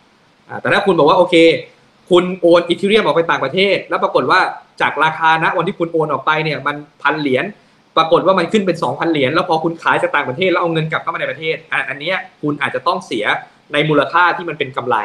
[0.62, 1.36] แต่ถ้าคุณบอกว่าโอเค
[2.10, 4.40] คุณโอนอีทีเรียมออกไปต่างประเทศ แล้วปรากฏว่า
[4.82, 7.46] จากราคาณวันที่คุณโอนออกไปเนี่ยมันพันเหรียญ
[7.98, 11.56] ปรากฏว่ามันขึ้นเป็น 2,000 เหรียญแล้วพอคุณขายจากต่างประเทศแล้วเอาเงินกลับเข้ามาในประเทศ
[11.90, 13.26] อันนี้คุณอาจจะต้องเสีย
[13.74, 14.98] ในมูลค่าที่มันเป็นกำไร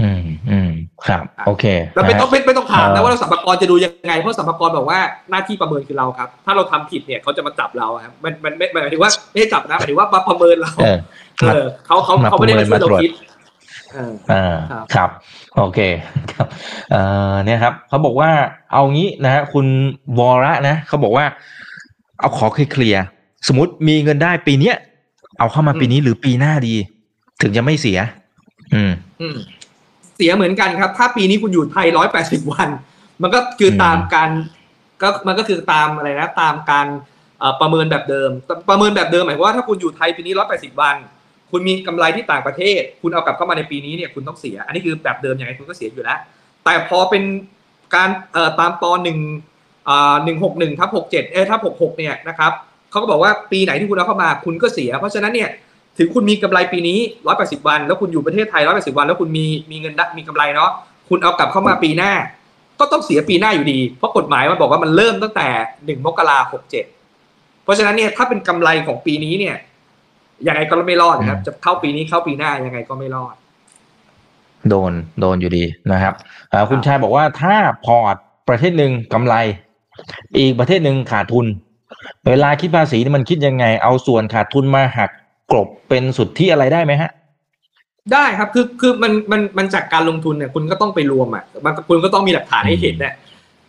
[0.00, 0.70] อืมอืม
[1.08, 10.98] ครับ โอเคแล้วไม่นะฮะต้องไม่ไม่ต้องถามเอ่นะอว่าสัมภากรจะดูยังไง เพราะสัมภากรบอกว่าหน้าที่ประเมินคือเราครับ ถ้าเราทำผิดเนี่ยเขาจะมาจับเราครับ มันมันไม่หมายถึงว่าไม่ได้จับนะหมายถึงว่ามาประเมินเรา เออ
[11.52, 13.12] เออเขาเขามาเขาไม่ได้มาช่วยเราประเมินมาตรวจคิด
[13.94, 15.10] เอออ่าครับครับ
[15.56, 15.78] โอเค
[16.32, 16.46] ครับ
[16.90, 17.00] เอ่
[17.32, 18.30] อเนี่ยครับเขาบอกว่า
[18.72, 19.66] เอางี้นะฮะคุณ
[20.18, 21.24] วระนะเขาบอกว่า
[22.20, 24.76] เอาขอเคลียร์ๆสมมติมีเงินได้ปีเนี้ย
[25.38, 26.74] เอาเข้ามาปีนี้หรือปีหน้าดี
[27.42, 27.98] ถึงจะไม่เสีย
[28.74, 29.36] อืมอืม
[30.16, 32.68] เสียเหมือนกันครับ ถ้าปีนี้คุณอยู่ไทยร้อยแปดสิบวัน
[33.22, 34.30] มันก็คือตามอืมการ
[35.02, 36.86] ก็มันก็คือตามอะไรนะตามการ
[37.60, 38.30] ประเมินแบบเดิม
[38.68, 40.96] ประเมินแบบเดิมหมายว่าถ้าคุณอยู่ไทยปีนี้ร้อยแปดสิบวัน
[41.50, 46.18] คุณมีกำไรที่ต่างประเทศ คุณเอากลับเข้ามาในปีนี้เนี่ยคุณต้องเสีย อันนี้คือแบบเดิมยังไงคุณก็เสียอยู่แล้ว
[46.64, 47.22] แต่พอเป็น
[47.94, 48.08] การ
[48.60, 49.18] ตามปหนึ่ง
[50.24, 52.52] หนึ่งหกหนึ่งทับหกเจ็ดเอทับหกหกเนี่ยนะครับ
[52.90, 55.50] เขาก็บอกว่าปีไหนที่คุณเอาเข้ามาคุณก็เสีย เพราะฉะนั้นเนี่ย
[55.98, 60.70] ถึงคุณมีกำไรปีนี้ร้อยแปดสิบวัน แล้วคุณอยู่ประเทศไทยร้อยแปดสิบวัน แล้วคุณมีมีเงินมีกำไรเนาะ
[61.08, 62.12] คุณเอากลับเข้ามาปีหน้า
[62.80, 65.48] ก็ต้องเสียปีหน้าอยู่ดี เพราะกฎหมายมันบอกว่ามันเริ่มตั้งแต่
[65.84, 66.84] หนึ่งมกราหกเจ็ด
[67.64, 69.56] เพราะฉะนั้นเนี่ยถ้าเป็นกำไรของปีนี้เนี่ย
[70.46, 73.34] ยังไงก็ไม่รอดนะครับ จะเข้าปีนี้เข้าปีหน้ายังไงก็ไม่รอด
[74.68, 76.14] โดนโดนอยู่ดีนะครับ
[76.70, 77.54] คุณชายบอกว่าถ้า
[77.84, 78.16] พอร์ต
[78.48, 79.34] ประเทศหนึ่งกำไร
[80.38, 81.46] อีกประเทศหนึ่งขาดทุน
[82.28, 85.10] เวลาคิดภาษีนี่มันคิดยังไง เอาส่วนขาดทุนมาหัก
[85.52, 87.10] กลบเป็นสุดที่อะไรได้ไหมฮะ
[88.12, 93.12] ได้ครับคือคือมันมันมันจากการลงทุนเนี่ยคุณก็ต้องไปรวมอะมันคุณก็ต้องมีหลักฐานให้เห็นเนี่ย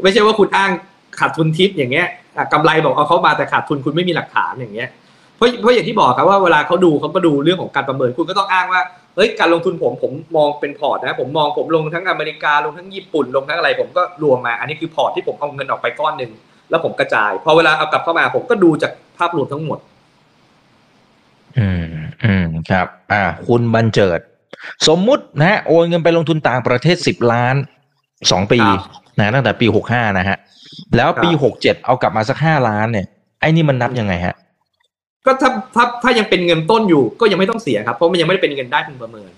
[0.04, 0.72] ไม่ใช่ว่าคุณอ้าง
[1.20, 2.08] ขาดทุนทิปอย่างเงี้ย
[2.54, 4.90] กำไรบอกเอาเขามาแต่ขาดทุนคุณไม่มีหลักฐานอย่างเงี้ย
[5.38, 8.82] เพราะเพราะอย่างที่บอกครับว่าเวลาเขาดูเขาก็ดูเรื่องของการประเมินคุณก็ต้องอ้างว่า
[9.16, 16.32] เฮ้ยการลงทุนผมผมมองเป็นพอร์ตนะผมมองผมลงทั้งอเมริกาลงทั้งญี่ปุ่นลงทั้งอะไร ผมก็รวมมา อันนี้คือพอร์ตที่ผมเอาเงินออกไปก้อนหนึ่ง
[16.70, 19.80] แล้วผมกระจายพอเวลาเอากลับเข้ามาผมก็ดูจากภาพรวมทั้งหมด
[21.60, 21.86] อืม
[22.24, 24.20] อืมครับ อ่า คุณบันเจิด
[24.88, 27.56] สมมุตินะฮะโอนเงินไปลงทุนต่างประเทศสิบล้าน
[28.32, 28.60] สองปี
[29.20, 30.38] นะตั้งแต่ปีหกห้านะฮะ
[30.98, 33.06] แล้วปีหกเจ็ดเอากลับมาสักห้าล้านเนี่ย
[33.42, 34.36] ไอ้นี่มันนับยังไงฮะ
[35.26, 39.32] ก็ถ้าถ้าถ้ายังเป็นเงินต้นอยู่ก็ยังไม่ต้องเสียครับ เพราะมันยังไม่ได้เป็นเงินได้พึงประเมิน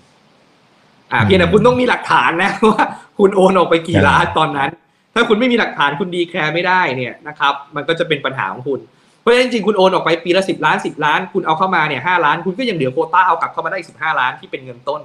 [1.12, 2.84] อ่าเพียงแต่คุณต้องมีหลักฐานนะว่า
[3.18, 4.70] คุณโอนออกไปกี่ล้านตอนนั้น
[5.14, 8.80] ถ้าคุณไม่มีหลักฐานคุณดีแคร์ไม่ได้เนี่ยนะครับ มันก็จะเป็นปัญหาของคุณ
[9.20, 15.00] เพราะฉะนั้นจริงๆคุณโอนออกไปปีละสิบล้านสิบล้าน คุณเอาเข้ามาเนี่ยห้าล้าน คุณก็ยังเหลือโคต้าเอากลับเข้ามาได้สิบห้าล้านที่เป็นเงินต้น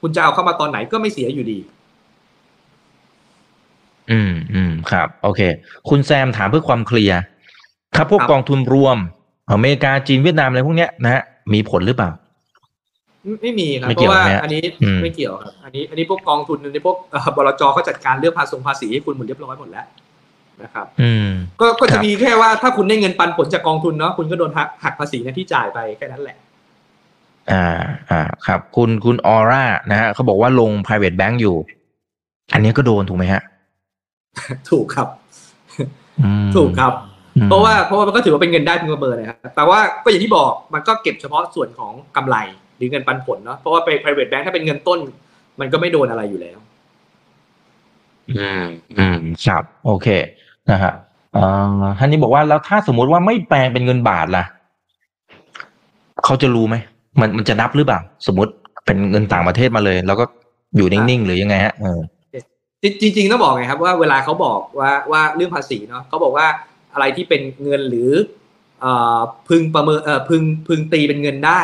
[0.00, 1.58] คุณจะเอาเข้ามาตอนไหนก็ไม่เสียอยู่ดี
[4.10, 5.40] อืมอืมครับ โอเค
[5.88, 7.20] คุณแซมถามเพื่อความเคลียร์
[7.96, 8.96] ครับพวกกองทุนรวม
[9.52, 11.22] อเมริกาจีนเวียดนามอะไรพวกเนี้ยนะฮะ
[11.52, 12.10] มีผลหรือเปล่า
[13.42, 14.62] ไม่มีครับเพราะว่าอันนี้
[15.02, 16.96] ไม่เกี่ยวครับอันนี้อันนี้พวกกองทุนในพวก
[17.36, 19.86] บลจเขาจัดการเรื่องภาษีภาษีให้คุณหมดเรียบร้อยหมดแล้ว
[20.62, 21.28] นะครับอืม
[21.60, 26.36] ก็ก็จะมีแค่ว่าถ้าคุณได้เงินปันผลจากกองทุนเนาะคุณก็โดนหักหักภาษีนะที่จ่ายไปแค่นั้นแหละ
[27.52, 27.66] อ่า
[28.10, 31.56] อ่าครับ คุณคุณออร่านะฮะเขาบอกว่าลง private bank อยู่
[32.52, 33.42] อันนี้ก็โดนถูกไหมฮะ
[34.70, 35.08] ถูกครับ
[36.56, 36.92] ถูกครับ
[37.48, 42.36] เพราะว่าเพราะว่ามันก็ถือว่าเป็นเงินได้เป็นเบอร์นะครับแต่ว่าก็อย่างที่บอกมันก็เก็บเฉพาะส่วนของกำไร
[42.76, 45.00] หรือเงินปันผลเนาะเพราะว่าไป private bank ถ้าเป็นเงินต้น
[45.60, 46.58] มันก็ไม่โดนอะไรอยู่แล้ว
[48.38, 48.64] อืม
[48.98, 50.08] อืมครับ โอเค
[50.70, 50.92] นะฮะ
[51.36, 54.44] อ่าท่านนี้บอกว่าแล้วถ้าสมมุติว่าไม่แปลงเป็นเงินบาทล่ะ
[56.24, 56.76] เขาจะรู้ไหม
[57.20, 58.52] มันมันจะนับหรือเปล่าสมมติ
[58.86, 60.24] เป็นเงินต่างประเทศมาเลย แล้วก็
[60.76, 62.00] อยู่นิ่งๆหรือยังไงฮะเออ
[63.00, 66.46] จริงๆต้องบอกไงครับว่าเวลาเขาบอกว่าว่าเรื่องภาษีเนาะเขาบอกว่า
[66.92, 68.10] อะไรที่เป็นเงินหรือ
[69.48, 71.60] พึงประเมินพึงพึงตีเป็นเงินได้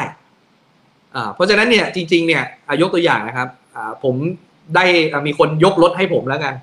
[1.34, 2.42] เพราะฉะนั้นเนี่ยจริง ๆ เนี่ย
[2.80, 3.48] ยกตัวอย่างนะครับ
[4.04, 4.14] ผม
[4.74, 4.84] ได้
[5.26, 6.54] มีคนยกรถให้ผมแล้วกัน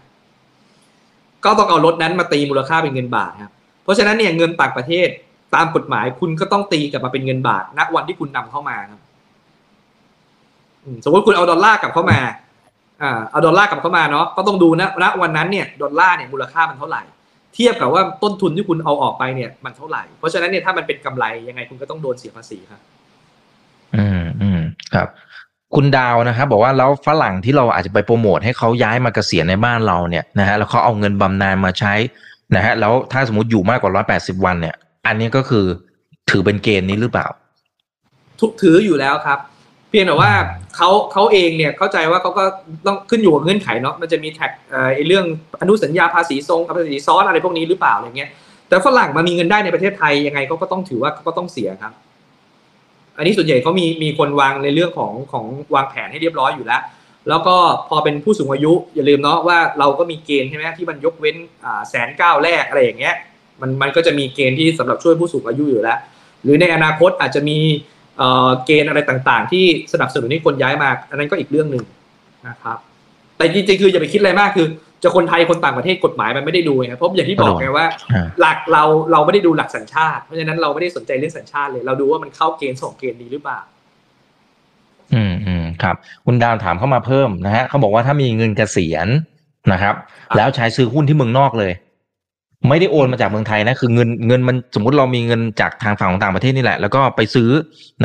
[1.47, 3.51] ก็ต้องเอารถนั้นมาตีมูลค่าเป็นเงินบาทครับ
[3.83, 5.07] เพราะฉะนั้นเนี่ยเงินต่างประเทศ
[5.55, 8.99] ตามกฎหมายคุณก็ต้องตีกลับมาเป็นเงินบาทณวันที่คุณนำเข้ามาครับ
[11.03, 12.19] สมมติคุณเอาดอลลาร์กลับเข้ามา
[13.01, 17.01] อ่าเอาดอลลาร์กลับเข้ามาเนาะก็ต้องดูนะณวันนั้นเนี่ยดอลลาร์เนี่ยมูลค่ามันเท่าไหร่
[17.53, 22.81] เทียบกับว่าต้นทุนที่คุณเอาออกไปเนี่ยมันเท่าไหร่ เพราะฉะนั้นเนี่ยถ้ามันเป็นกำไรยังไงคุณก็ต้องโดนเสียภาษีครับ
[23.95, 24.59] อืมอืม
[24.93, 25.07] ครับ
[25.75, 31.93] คุณดาวนะครับบอกว่าแล้วฝรั่งที่เราอาจจะไปโปรโมทให้เขาย้ายมาเกษียณในบ้านเราเนี่ยนะฮะแล้วเขาเอาเงินบำนาญมาใช้
[32.55, 34.75] นะฮะแล้วถ้าสมมติอยู่มากกว่าร้อยแปดสิบวันเนี่ย
[35.07, 35.65] อันนี้ก็คือ
[36.29, 37.27] ถือเป็นเกณฑ์นี้หรือเปล่า
[38.39, 39.39] ทุกถืออยู่แล้วครับ
[39.89, 40.31] เพียงแต่ว่า
[40.75, 42.43] เขาเขาเองเนี่ยเข้าใจว่าเขาก็
[42.85, 45.25] ต้องขึ้นอยู่กับเงื่อนไขเนาะมันจะมีแท็กเอ่อเรื่อง
[45.61, 48.29] อนุสัญญาภาษีทรงภาษีซ้อนอะไรพวกนี้หรือเปล่าอะไรเงี้ย
[48.69, 51.93] แต่ฝรั่งมามีเงินได้ในประเทศไทยยังไงเขาก็ต้องถือว่าเขาก็ต้องเสียครับ
[53.17, 56.81] อันนี้ส่วนใหญ่เขามีมีคนวางในเรื่องของของวางแผนให้เรียบร้อยอยู่แล้ว
[57.29, 57.55] แล้วก็
[57.89, 63.15] พอเป็นผู้สูงอายุอย่าลืมเนาะว่าเราก็มีเกณฑ์ใช่ไหมที่มันยกเว้นอ่าแสนเก้าแรกอะไรอย่างเงี้ย
[63.61, 65.97] มันมันก็จะมีเกณฑ์ที่สำหรับช่วยผู้สูงอายุอยู่แล้ว
[66.43, 67.57] หรือในอนาคตอาจจะมี
[68.65, 71.83] เกณฑ์อะไรต่างๆ ที่สนับสนุนให้คนย้ายมา อันนั้นก็อีกเรื่องหนึ่ง
[72.47, 72.77] นะครับ
[73.37, 74.67] แต่จริงๆคืออย่าไปคิดอะไรมากคือ
[75.03, 77.85] จะคนไทยคนต่างประเทศกฎหมายมันไม่ได้ดูไงเพราะอย่างที่บอกไงว่า
[78.39, 83.59] หลักเราเราไม่ได้ดูหลักสัญชาติ เพราะฉะนั้นเราไม่ได้สนใจเรื่องสัญชาติเลย เราดูว่ามันเข้าเกณฑ์สองเกณฑ์นี้หรือเปล่า
[85.13, 89.07] อืมอืมครับ คุณดาวถามเข้ามาเพิ่มนะฮะเขาบอกว่าถ้ามีเงินเกษียณ
[89.71, 89.95] นะครับ
[90.35, 91.73] แล้วใช้ซื้อหุ้นที่เมืองนอกเลย
[92.69, 97.49] ไม่ได้โอนมาจากเมืองไทยนะคือเงินเงินมันสมมุติเรามีเงินจากทางฝั่งของต่างประเทศนี่แหละ แล้วก็ไปซื้อ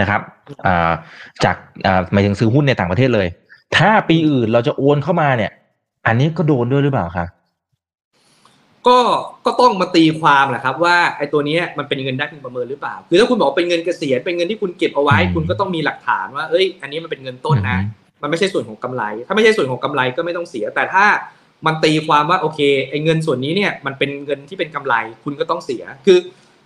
[0.00, 0.20] นะครับ
[0.66, 0.90] อ่า
[1.44, 3.26] จากอ่าหมายถึงซื้อหุ้นในต่างประเทศเลย
[3.76, 5.50] ถ้าปีอื่นเราจะโอนเข้ามาเนี่ย
[6.06, 7.26] อันนี้ก็โดนด้วยหรือเปล่าคะ
[8.86, 8.98] ก็
[9.46, 17.78] ก็ต้องมาตีความแหละครับ ว่าไอ้ตัวนี้มันเป็นเงินได้พึงประเมินหรือเปล่า คือถ้าคุณบอกเป็นเงินเกษียณเป็นเงินที่คุณเก็บเอาไว้ คุณก็ต้องมีหลักฐานว่าเอ้ย อันนี้มันเป็นเงินต้นนะ
[18.22, 21.04] มันไม่ใช่ส่วนของกำไร ถ้าไม่ใช่ส่วนของกำไรก็ไม่ต้องเสีย แต่ถ้า
[21.66, 22.60] มันตีความว่าโอเค
[22.90, 26.18] ไอ้เงินส่วนนี้เนี่ยมันเป็นเงินที่เป็นกำไร คุณก็ต้องเสีย คือ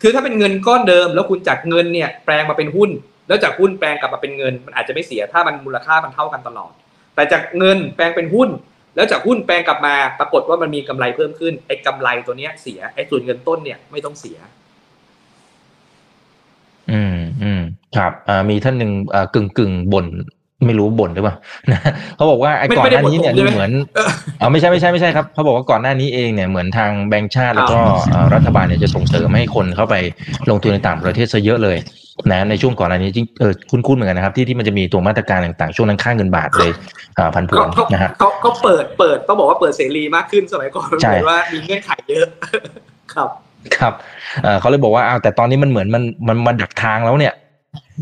[0.03, 2.91] คือถ้าเป็นเงินก้อนเดิม แล้วคุณจากเงินเนี่ยแปลงมาเป็นหุ้น
[3.29, 6.73] แล้วจากหุ้นแปลงกลับมาเป็นเงิน มันอาจจะไม่เสียถ้ามันมูลค่ามันเท่ากันตลอด
[7.15, 8.49] แต่จากเงินแปลงเป็นหุ้น
[8.97, 14.39] แล้วจากหุ้นแปลงกลับมาปรากฏว่ามันมีกำไรเพิ่มขึ้นไอ้กำไรตัวเนี้ยเสียไอ้ส่วนเงินต้นเนี่ยไม่ต้องเสีย
[16.93, 17.63] อืมอืม
[17.97, 20.07] ครับอ่ามีท่านหนึ่งอ่ากึ่งกึ่งบ่น
[20.65, 21.37] ไม่รู้บ่นหรือเปล่า
[21.71, 21.81] นะ
[22.17, 23.73] เขาบอกว่าไอ้ก่อนหน้านี้เนี่ยดูเหมือน
[24.39, 27.79] เออไม่ใช่ไม่ใช่ไม่ใช่ครับเขาบอกว่าก่อนหน้านี้เองเนี่ยเหมือนทางแบงก์ชาติแล้วก็
[28.35, 29.95] รัฐบาลเนี่ยจะส่งเสริมให้คนเข้าไป
[30.51, 31.77] ลงทุนในต่างประเทศซะเยอะเลย
[32.33, 36.71] นะในช่วงก่อนหน้านี้จริงเออคุ้นๆเหมือนกันนะครับ ที่ที่มันจะมีตัวมาตรการต่างๆ ช่วงนั้นค่าเงินบาทเลย
[37.19, 42.27] อ่าพันผวนนะฮะเขาเขาเปิดเปิดต้องบอกว่าเปิดเสรีมากขึ้นสมัยก่อนเหมือนว่ามีเงื่อนไขเยอะ
[43.15, 43.29] ครับ
[43.79, 43.95] ครับ
[44.61, 47.35] เขาเลยบอกว่าอ้าวแต่ตอนนี้มันเหมือนมันมันมาดักทางแล้วเนี่ย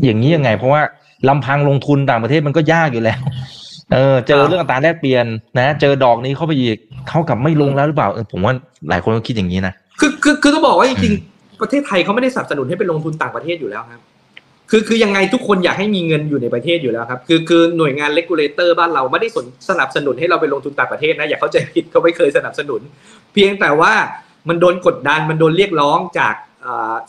[0.05, 0.81] อย่างนี้ยังไง เพราะว่า
[1.29, 3.19] ลำพังลงทุนต่างประเทศมันก็ยากอยู่แล้ว
[3.93, 5.25] เออ เจอเรื่องอัตราแลกเปลี่ยน
[5.59, 8.53] นะ เจอดอกนี้เข้าไปอีกเท่ากับไม่ลงแล้วหรือเปล่าเออผมว่า
[8.89, 14.01] หลายคนก็คิดอย่างนี้นะคือคือคือต้องบอกว่าจริงๆประเทศไทยเขาไม่ได้สนับสนุนให้ไปลงทุนต่างประเทศอยู่แล้วครับ
[14.71, 22.81] คือคือยังไงทุกคนอยากให้มีเงินอยู่ในประเทศอยู่แล้วครับ คือคือหน่วยงานเลกูลเลเตอร์บ้านเราไม่ได้สนสนับสนุนให้เราไปลงทุนต่างประเทศนะอย่าเข้าใจผิดเขาไม่เคยสนับสนุน
[23.33, 23.93] เพียงแต่ว่า
[24.47, 26.33] มันโดนกดดันมันโดนเรียกร้องจาก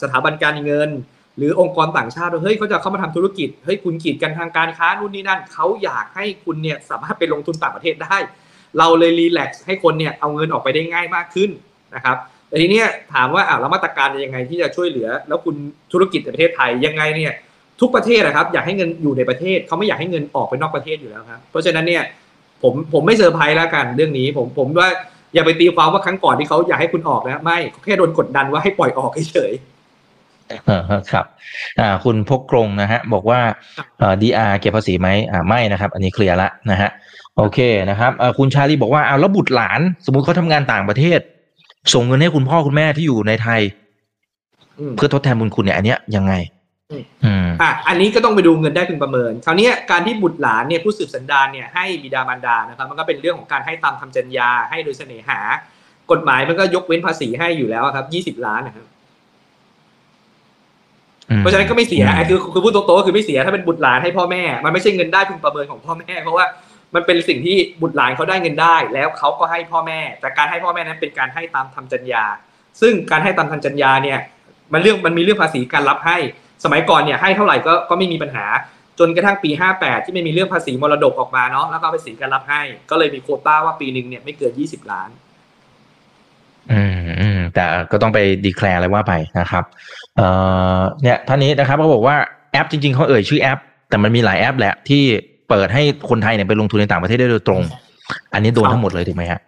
[0.02, 0.90] สถาบันการเงิน
[1.38, 8.16] หรือองค์กรต่างชาติว่าเฮ้ยเขาจะเข้ามาทำธุรกิจเฮ้ยคุณกีดกันทางการค้านู่นนี่นั่นเขาอยากให้คุณเนี่ยสามารถไปลงทุนต่างประเทศได้
[8.78, 11.50] เราเลยรีแลกซ์ให้คนเนี่ยเอาเงินออกไปได้ง่ายมากขึ้น
[11.94, 12.16] นะครับ
[12.48, 12.82] แต่ทีนี้
[13.14, 15.56] ถามว่าอ่าแล้วมาตรการยังไงที่จะช่วยเหลือ แล้วคุณ
[15.92, 17.32] ธุรกิจในประเทศไทยยังไงเนี่ย
[17.80, 22.02] ทุกประเทศนะครับอยากให้เงินอยู่ในประเทศเขาไม่อยากให้เงินออกไปนอกประเทศอยู่แล้วครับเพราะฉะนั้นเนี่ย
[22.62, 24.90] ผมผมไม่เซอร์ไพรส์แล้วกันเรื่องนี้ผมผมว่า
[25.34, 29.52] อย่าไปตีความว่าครั้งก่อนที่เขาอยากให้คุณออกนะไม่แค่โดนกดดันว่าให้ปล่อยออกเฉย
[31.12, 31.24] ครับ
[31.80, 33.40] อ่าคุณพกกรงนะฮะบอกว่า
[33.98, 36.90] เอ่อ DR เก็บภาษีไหมอ่าไม่นะครับ อันนี้เคลียร์ละนะฮะ
[37.36, 37.58] โอเค
[37.90, 41.20] นะครับเอ่อคุณชาลีบอกว่าอ้าวแล้วบุตรหลาน สมมุติเขาทำงานต่างประเทศ
[41.94, 43.60] ส่งเงินให้คุณพ่อคุณแม่ที่อยู่ในไทย
[44.96, 46.34] เพื่อทดแทนบุญคุณเนี่ยอันเนี้ยยังไง
[47.24, 55.40] อืมอะอันนี้ก็ต้องไปดูเงินได้พึงประเมิน คราวนี้การที่บุตรหลานเนี่ยผู้สืบสันดานเนี่ยให้บิดามารดานะครับ มันก็เป็นเรื่องของการให้ตามคำจัญญาให้โดยเสน่หา
[56.10, 58.86] กฎหมายมันก็ยกเว้นภาษีให้อยู่แล้วครับยี่สิบล้านนะครับ
[61.38, 66.46] เพราะฉะนั้นก็ไม่เสียคือคือพูดตรงๆก็คือไม่เสียถ้าเป็นบุตรหลานให้พ่อแม่ มันไม่ใช่เงินได้พึงประเมินของพ่อแม่เพราะว่า
[66.94, 72.24] มันเป็นสิ่งที่บุตรหลานเขาได้เงินได้ แล้วเขาก็ให้พ่อแม่ แต่การให้พ่อแม่นั้นเป็นการให้ตามทำจัญญา
[72.80, 74.18] ซึ่งการให้ตามทำจัญญาเนี่ย
[74.72, 76.16] มันเรื่องมันมีเรื่องภาษีการรับให้
[76.64, 78.46] สมัยก่อนเนี่ยให้เท่าไหร่ก็ก็ไม่มีปัญหา
[78.98, 85.10] จนกระทั่งปี 58 ที่ไม่มีเรื่องภาษีมรดกออกมาเนาะแล้วก็ภาษีการรับให้ ก็เลยมีโควต้าว่าปีหนึ่งเนี่ยไม่เกิน 20 ล้าน
[86.72, 89.64] อืมอืม แต่ก็ต้องไปดีแคลร์อะไรว่าไปนะครับ
[90.16, 90.26] เอ่
[90.78, 92.16] อเนี่ยท่านนี้นะครับเขาบอกว่า
[92.52, 95.02] แอปจริงๆเขาเอ่ยชื่อแอป แต่มันมีหลายแอปแหละที่
[95.48, 97.62] เปิดให้คนไทยเนี่ยไปลงทุนในต่างประเทศได้โดยตรง
[98.34, 99.40] อันนี้โดนทั้งหมดเลยถูกไหมฮะ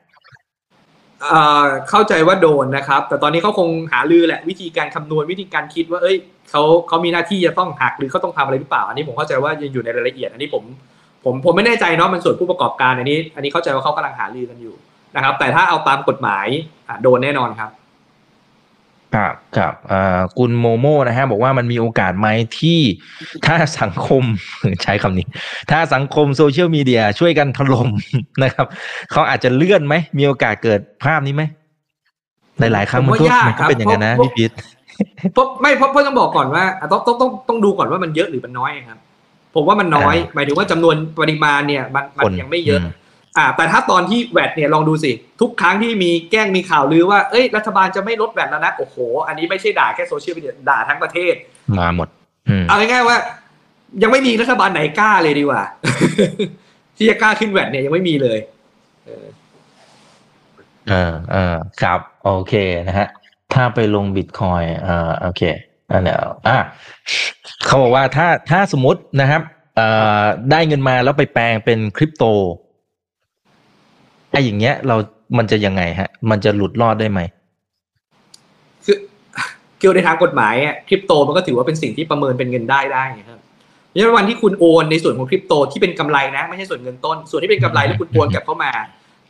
[1.91, 6.17] เข้าใจว่าโดนนะครับ แต่ตอนนี้เขาคงหาลือแหละวิธีการคำนวณวิธีการคิดว่าเอ้ย
[6.51, 10.63] เขาเขามีหน้าที่จะต้องหักหรือเขาต้องทำอะไรหรือเปล่า อันนี้ผมเข้าใจว่ายังอยู่ในรายละเอียด อันนี้ผม
[11.25, 14.75] ผมผมไม่แน่ใจเนาะมันส่วนผู้ประกอบการอันนี้ อันนี้เข้าใจว่าเขากำลังหาลือกันอยู่
[15.17, 16.47] นะครับ แต่ถ้าเอาตามกฎหมาย
[17.03, 17.71] โดนแน่นอนครับ
[19.19, 19.75] ครับครับ
[20.39, 22.29] คุณโมโมนะฮะบอกว่ามันมีโอกาสไหม
[22.59, 22.81] ที่
[23.47, 24.23] ถ้าสังคม
[24.83, 25.27] ใช้คำนี้
[25.71, 27.89] ถ้าสังคมโซเชียลมีเดียช่วยกันถล่ม
[28.43, 28.67] นะครับ
[29.13, 31.43] เขาอาจจะเลื่อนไหม มีโอกาสเกิดภาพนี้ไหม
[32.59, 34.51] หลายๆครั้งมันก็มันก็เป็นอย่างนั้นนะพี่พีท
[35.33, 38.99] เพราะไม่เพราะเพราะต้องบอกก่อนว่าต้องต้องต้องต้องดูก่อนว่ามันเยอะหรือมันน้อยครับ
[39.55, 42.81] ผมว่ามันน้อย หมายถึงว่าจำนวนปริมาณเนี่ย มันมันยังไม่เยอะ
[43.39, 48.97] อ่าแต่ถ้าตอนที่แวดเนี่ยลองดูสิ ทุกครั้งที่มีแกล้งมีข่าวลือว่าเอ้ยรัฐบาลจะไม่ลดแวดแล้วนะ โอ้โห
[49.27, 51.35] อันนี้ไม่ใช่ด่าแค่โซเชียลมีเดียด่าทั้งประเทศ
[51.79, 52.09] มาหมด
[52.69, 53.17] เอาง่ายๆว่า
[54.03, 55.63] ยังไม่มีรัฐบาลไหนกล้าเลยดีกว่า
[56.97, 58.39] ที่จะกล้าขึ้นแวดเนี่ยยังไม่มีเลย
[59.07, 59.27] เออ
[60.89, 62.55] เออเออครับโอเค
[62.89, 63.09] นะฮะ
[63.55, 65.43] ถ้าไปลงบิตคอยอ่าโอเค
[65.91, 66.15] อันนี้
[66.49, 66.57] อ่า
[67.67, 69.43] เขาบอกว่าถ้าถ้าสมมตินะครับ
[69.77, 69.89] เอ่
[70.21, 72.25] อได้เงินมาแล้วไปแปลงเป็นคริปโต
[74.33, 74.97] ไอ้อย่างเงี้ย เรา
[75.39, 77.21] มันจะยังไงฮะ มันจะหลุดรอดได้ไหม
[78.85, 78.97] คือ
[79.79, 83.39] เกี่ยวในทางกฎหมายอะคริปโตมันก็ถือว่าเป็นสิ่งที่ประเมินเป็นเงินได้ได้ครับ
[83.89, 88.73] เพราะฉะนั้นวันที่คุณโอนในส่วนของคริปโตที่เป็นกำไรนะ ไม่ใช่ส่วนเงินต้น ส่วนที่เป็นกำไรแล้วคุณโอนกลับเข้ามา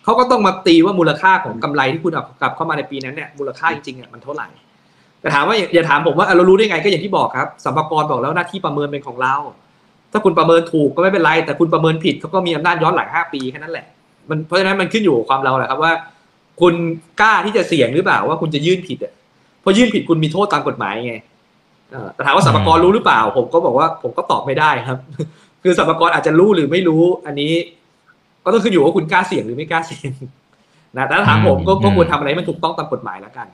[0.05, 4.49] เขาก็ต้องมาตีว่ามูลค่าของกำไรที่คุณเอากลับเข้ามาในปีนั้นเนี่ยมูลค่าจริงๆอะมันเท่าไหร่
[5.20, 9.34] แต่ถามว่าอย่าถามผมว่าเรารู้ได้ไงก็อย่างที่บอกครับสัมภาระบอกแล้วหน้าที่ประเมินเป็นของเรา
[10.12, 13.86] ถ้าคุณประเมินถูกก็ไม่เป็นไร แต่คุณประเมินผิดเขาก็มีอำนาจย้อนหลังห้าปีแค่นั้นแหละ
[14.31, 15.93] มันเพราะฉะนั้นมันขึ้นอยู่กับความเราแหละครับว่า
[16.61, 16.74] คุณ
[17.20, 19.12] กล้าที่จะเสี่ยงหรือเปล่าว่าคุณจะยื่นผิดอะ
[19.61, 21.14] เพราะยื่นผิดคุณมีโทษตามกฎหมายไง
[22.14, 24.99] แต่ถามว่าสรรพากรรู้หรือเปล่า ผมก็บอกว่าผมก็ตอบไม่ได้ครับ
[25.62, 27.53] คือสรรพากรอาจจะรู้หรือไม่รู้ อันนี้
[28.45, 30.11] ก็ต้องขึ้นอยู่ว่าคุณกล้าเสี่ยงหรือไม่กล้าเสี่ยง
[30.97, 33.49] นะแต่ถามผมก็ควรทำอะไรมันถูกต้องตามกฎหมายแล้วกัน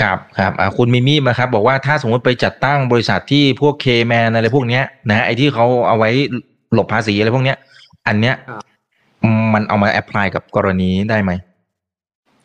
[0.00, 6.10] ครับครับคุณมิมี่มาครับ บอกว่าถ้าสมมติไปจัดตั้งบริษัทที่พวกเคแมนอะไรพวกเนี้ยนะไอ้ที่เขาเอาไว้
[6.72, 7.56] หลบภาษีอะไรพวกเนี้ย
[8.08, 8.34] อันเนี้ย
[9.54, 11.32] มันเอามา apply กับกรณีได้ไหม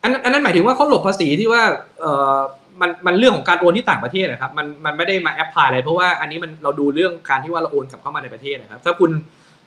[0.02, 1.62] อันอันนั้นหมายถึงว่าเขาหลบภาษีที่ว่า
[2.00, 2.36] เออ
[2.80, 9.10] มันมันเรื่องของการโอนที่ต่างประเทศนะครับมันมันไม่ได้มา apply อะไรเพราะว่าอันนี้มันเราดูเรื่องการที่ว่าเราโอนกลับเข้ามาในประเทศนะครับ ถ้าคุณ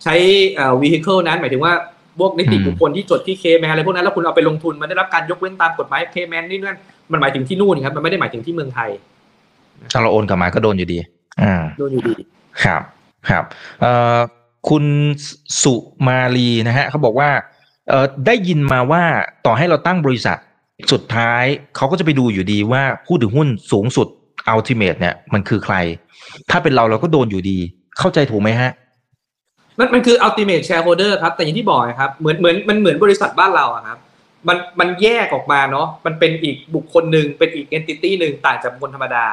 [0.03, 0.15] ใช้
[0.55, 1.73] เอ่อ vehicle นั้นหมายถึงว่า
[2.19, 6.79] พวกนิติบุคคลที่จดที่เคแมนอะไรพวกนั้นแล้วคุณเอาไปลงทุนมันได้รับการยกเว้นตามกฎหมายเคแมนนี่นั่น
[7.11, 8.89] มันหมายถึงที่นู่นครับมันไม่ได้หมายถึงที่เมืองไทย
[9.91, 10.99] ถ้าเราโอนกลับมาก็โดนอยู่ดี
[11.41, 12.15] อ่าโดนอยู่ดี
[12.63, 12.81] ครับ
[13.29, 13.43] ครับ
[13.81, 14.19] เอ่อ
[14.69, 14.85] คุณ
[15.63, 15.75] สุ
[16.07, 17.29] มาลีนะฮะเขาบอกว่า
[17.89, 19.03] เออได้ยินมาว่า
[19.45, 20.37] ต่อให้เราตั้งบริษัท
[20.91, 21.43] สุดท้าย
[21.75, 24.07] เขาก็จะไปดูอยู่ดีว่าผู้ถือหุ้นสูงสุด
[24.47, 25.75] อัลติเมทเนี่ยมันคือใคร
[26.49, 27.57] ถ้าเป็นเราเราก็โดนอยู่ดี
[27.99, 28.71] เข้าใจถูกไหมฮะ
[29.79, 33.99] มันมันคือ ultimate shareholder ครับ แต่อย่างที่บอกครับเหมือนเหมือนมันเหมือนบริษัทบ้านเราอะครับ
[34.47, 39.25] มันมันแยกออกมาเนาะมันเป็นอีกบุคคลหนึ่งเป็นอีก entity หนึ่งต่างจากคคลธรรมดา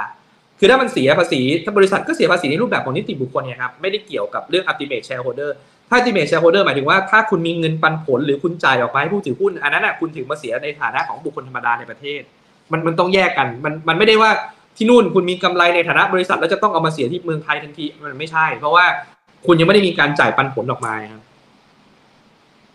[0.58, 5.50] คือถ้ามันเสียภาษีถ้าบริษัทก็เสียภาษีในรูปแบบของนิติบุคคลเนี่ยครับไม่ได้เกี่ยวกับเรื่อง ultimate shareholder
[5.90, 12.20] ถ้า ultimate shareholder หมายถึงว่าถ้าคุณมีเงินปันผลหรือคุณจ่ายออกไปให้ผู้ถือหุ้น อันนั้นอะคุณถือมาเสียในฐานะของบุคคลธรรมดาในประเทศ
[12.72, 14.30] มันมันต้องแยกกันมันมันไม่ได้ว่า
[14.76, 18.84] ที่นู่นคุณมีกำไรในฐานะบริษัทแล้วจะต้องเอามาเสียที่เมืองไทยทันทีมันไม่ใช่ เพราะว่า
[19.46, 21.22] คุณยังไม่ได้มีการจ่ายปันผลออกมาครับ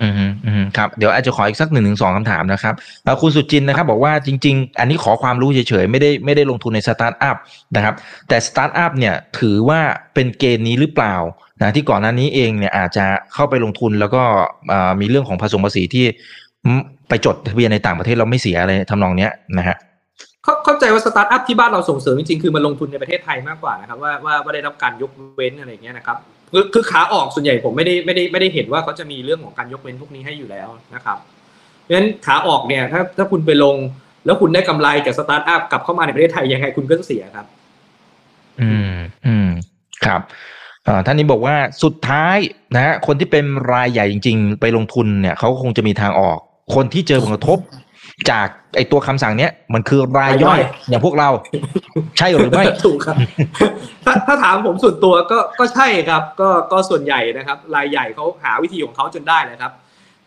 [0.02, 0.14] อืม
[0.46, 2.74] อืมครับ เดี๋ยวอาจจะขออีกสักหนึ่งถึงสองคำถามนะครับ
[3.22, 7.38] คุณสุจินนะครับ บอกว่าจริง ๆ อันนี้ขอความรู้เฉยๆ ไม่ได้ไม่ได้ลงทุนในสตาร์ทอัพ
[7.76, 7.96] นะครับ
[8.28, 9.82] แต่สตาร์ทอัพเนี่ยถือว่า
[10.14, 11.16] เป็นเกณฑ์นี้หรือเปล่า
[11.62, 14.24] นะที่ก่อนหน้านี้เองเนี่ยอาจจะเข้าไปลงทุนแล้วก็
[15.00, 16.06] มีเรื่องของผสมภาษีที่
[17.10, 19.78] ไปจดทะเบียนในต่างประเทศเราไม่เสียอะไรทำนองเนี้ยนะฮะ
[20.66, 26.18] เข้าใจว่าสตาร์ทอัพที่บ้านเราส่งเสริมจริงๆคือมันลงทุนในประเทศไทยมากกว่านะครับว่าว่าว่าได้รับการยกเว้นอะไรเงี้ยนะครับ
[26.52, 31.18] คือคือขาออกส่วนใหญ่ผมไม่ได้ไม่ได้ไม่ได้เห็นว่าเขาจะมีเรื่องของการยกเว้นพวกนี้ให้อยู่แล้วนะครับ
[31.82, 33.76] เพราะฉะนั้นขาออกเนี่ยถ้าถ้าคุณไปลง
[34.26, 37.46] แล้วคุณได้กำไรจากสตาร์ทอัพกลับเข้ามาในประเทศไทยยังไงคุณก็เสียครับ
[38.62, 38.94] อืม
[39.26, 39.50] อืม
[40.06, 40.22] ครับ
[41.06, 42.38] ท่านนี้บอกว่าสุดท้าย
[42.76, 46.38] นะฮะคนที่เป็นรายใหญ่จริง ๆ ไปลงทุนเนี่ยเขาคงจะมีทางออก
[46.76, 47.60] คนที่เจอผลกระทบ
[48.30, 50.60] จากไอตัวคำสั่งเนี้ยมันคือรายย่อย
[50.90, 51.30] อย่างพวกเรา
[52.18, 53.16] ใช่หรือไม่ถูกครับ
[54.06, 59.72] ถ้าถ้าถามผมส่วนตัวก็ก็ใช่ครับ ก็ก็ส่วนใหญ่นะครับ รายใหญ่เขาหาวิธีของเขาจนได้เลยครับ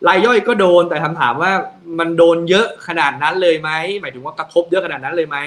[0.07, 1.51] รายย่อยก็โดนแต่คำถามว่า
[1.99, 3.69] มันโดนเยอะขนาดนั้นเลยไหม
[4.01, 5.37] หมายถึงว่ากระทบเยอะขนาดนั้นเลยไหม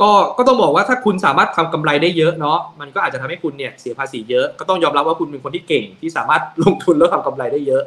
[0.00, 7.84] ก็ก็ต้องบอกว่าถ้าคุณสามารถทำกำไรได้เยอะเนาะมันก็อาจจะทำให้คุณเนี่ยเสียภาษีเยอะก็ต้องยอมรับว่าคุณเป็นคนที่เก่งที่สามารถลงทุนแล้วทำกำไรได้เยอะ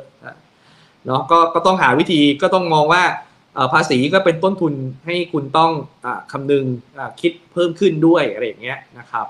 [1.06, 3.04] เนาะก็ก็ต้องหาวิธีก็ต้องมองว่า
[3.74, 4.74] ภาษีก็เป็นต้นทุน
[5.06, 5.72] ให้คุณต้อง
[6.06, 6.66] อคำนึง
[7.22, 9.28] คิดเพิ่มขึ้นด้วยอะไรอย่างเงี้ยนะครับ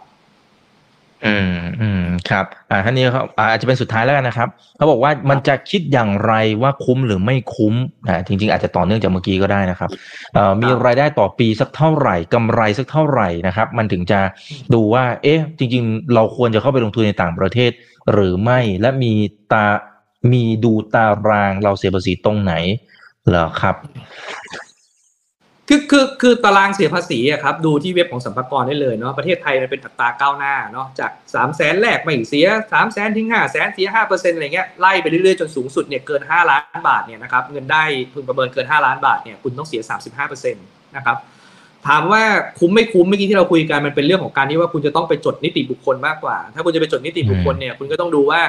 [1.25, 7.73] อืมอืมครับอ่าท่านนี้เขาอาจจะเป็นสุดท้ายแล้วกันนะครับเขาบอกว่ามันจะคิดอย่างไรว่าคุ้มหรือไม่คุ้ม
[8.07, 9.89] อ่าจริง ๆ อาจจะต่อเนื่องจากเมื่อกี้ก็ได้นะครับ
[10.33, 14.19] เอ่อมีรายได้ต่อปีสักเท่าไหร่กำไรสักเท่าไหร่นะครับ มันถึงจะ
[14.73, 17.71] ดูว่า เอ๊ะ จริง ๆ เราควรจะเข้าไปลงทุนในต่างประเทศ
[18.11, 19.13] หรือไม่และมี
[19.53, 19.65] ตา
[20.31, 22.53] มีดูตารางเราเสียภาษีตรงไหน
[23.29, 23.75] เหรอครับ
[25.69, 40.65] คือคือคือตารางเสียภาษีอะครับ ดูที่เว็บของสัมภาระได้เลยเนาะประเทศไทยมันเป็นอัตราก้าวหน้าเนาะจากสามแสนแรกไม่เสียสามแสนถึงห้าแสนเสียห้าเปอร์เซ็นต์อะไรเงี้ยไล่ไปเรื่อยๆจนสูงสุดเนี่ยเกินห้าล้านบาทเนี่ยนะครับเงินได้พึงประเมินเกินห้าล้านบาทเนี่ยคุณต้องเสียสามสิบห้าเปอร์เซ็นต์
[40.95, 41.17] นะครับ
[41.87, 42.23] ถามว่า
[42.59, 48.41] คุ้มไม่คุ้มเมื่อกี้ที่เราคุยกันมันเป็นเรื่องของการที่ว่าคุณจะต้องไปจดนิติบุคคลมากกว่า ถ้าคุณจะไปจดนิติบุคคลเนี่ยคุณก็ต้องดูว่า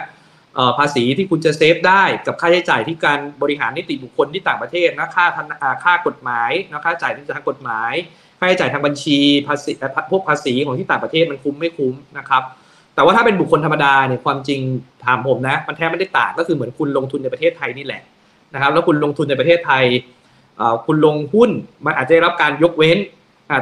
[0.78, 5.46] ภาษีที่คุณจะเซฟได้กับค่าใช้จ่ายที่การบริหารนิติบุคคลที่ต่างประเทศนะค่าทัน
[5.84, 7.92] ค่ากฎหมายนะค่าจ่ายทางกฎหมาย
[8.38, 9.72] ค่าใช้จ่ายทางบัญชีภาษี
[10.10, 12.42] พวกภาษีของที่ต่างประเทศมันคุ้มไม่คุ้มนะครับ
[12.94, 14.60] แต่ว่าถ้าเป็นบุคคลธรรมดาเนี่ยความจริง
[15.04, 18.02] ถามผมนะมันแทบไม่ได้ต่างก็คือเหมือนคุณลงทุนในประเทศไทยนี่แหละ
[18.54, 19.84] นะครับแล้วคุณลงทุนในประเทศไทย
[20.86, 21.50] คุณลงหุ้น
[21.86, 22.98] มันอาจจะได้รับการยกเว้น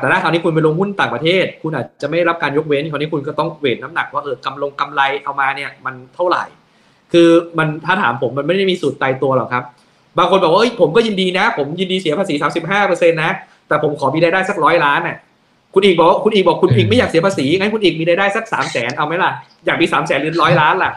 [0.01, 6.45] แต่ถ้าคราวนี้คุณไปลงหุ้นต่างประเทศ คุณอาจจะไม่รับการยกเว้นคราวนี้คุณก็ต้องเวทน้ำหนักว่าเออกำลงกำไรเอามาเนี่ยมันเท่าไหร่
[7.15, 9.65] คือมันถ้าถามผมมันไม่ได้มีสูตรตายตัวหรอกครับ
[10.19, 13.31] บางคนบอกว่าเอ้ยผมก็ยินดีนะ ผมยินดีเสียภาษีสามสิบห้าเปอร์เซ็นต์นะ
[13.69, 15.17] แต่ผมขอมีรายได้สักร้อยล้านน่ะ
[15.75, 19.31] คุณอีกบอกคุณอีกบอกคุณอีกไม่อยากเสียภาษีงั้นคุณอีกมีรายได้สักสามแสนเอาไหมล่ะ
[19.67, 20.93] อยากมีสามแสนหรือร้อยล้านล่ะ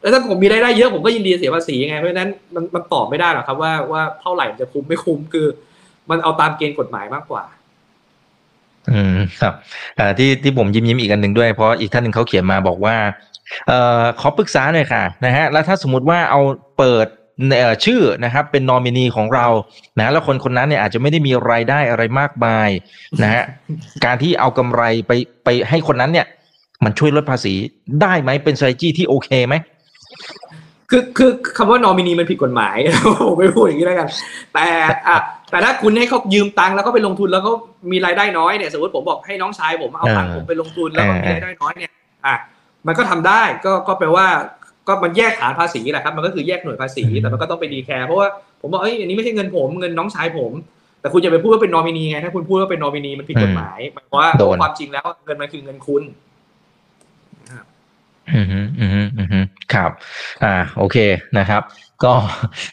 [0.00, 5.46] แล้วถ้าผมมีรายได้เยอะผมก็ยินดีเสียภาษีไงเพราะฉะนั้นมันมันตอบไม่ได้หรอกครับว่าว่าเท่าไหร่จะคุ้มไม่คุ้มคือ
[6.10, 7.44] มันเอาตามเกณฑ์กฎหมายมากกว่า
[8.92, 9.54] อืมครับ
[9.98, 12.96] อ่าที่ที่ผมยิ้มยิ้มอีกอันหนึ่งด้วยเพราะอีกท่านหนึ่งเขาเขียนมาบอกว่า
[13.68, 16.40] เอ่อขอปรึกษาหน่อยค่ะนะฮะแล้วถ้าสมมติว่าเอา
[16.78, 17.06] เปิด
[17.84, 19.46] ชื่อนะครับเป็นนอมินีของเรา
[19.98, 22.68] นะแล้วคนคนนั้นเนี่ยอาจจะไม่ได้มีรายได้อะไรมากมาย
[23.22, 23.44] นะฮะ
[24.04, 25.12] การที่เอากำไรไป
[25.44, 26.26] ไปให้คนนั้นเนี่ย
[26.84, 27.54] มันช่วยลดภาษี
[28.02, 29.54] ได้ไหมเป็น strategy ที่โอเคไหม
[30.90, 32.76] คือคือคำว่านอมินีมันผิดกฎหมาย
[33.24, 34.08] ผมไม่พูดอย่างนี้แล้วกัน
[34.54, 34.66] แต่
[35.08, 35.18] อะ
[35.50, 37.52] แต่ถ้าคุณให้เขายืมตังค์แล้วก็ไปลงทุนแล้วก็
[37.92, 41.92] มีรายได้น้อยเนี่ยสมมติผมบอกให้น้องชายผมเอาตังค์เออผมไปลงทุนแล้วก็มีเออรายได้น้อยเนี่ย
[42.26, 42.34] อะ
[42.86, 44.26] มันก็ทำได้ก็ก็แปลว่า
[44.88, 48.28] ก็มันแยกฐานภาษีแหละครับมันก็คือแยกหน่วยภาษีแต่มันก็ต้องไปดีแคร์เพราะว่า
[48.60, 50.52] ผมบอกเอ้ยอันนี้ไม่ใช่เงินผมเงินน้องชายผม
[51.00, 56.02] แต่คุณจะไปพูดว่าเป็นนอมินีไงถ้าคุณพูดว่าเป็นนอมินีมันผิดกฎหมายหมายความว่าโดนความจริงแล้วเงินมันคือเงินคุณ
[58.34, 59.40] อืมฮึอืมฮึอืมฮึ
[59.74, 59.90] ครับ
[60.44, 60.96] อ่า โอเค
[61.38, 61.62] นะครับ
[62.04, 62.12] ก็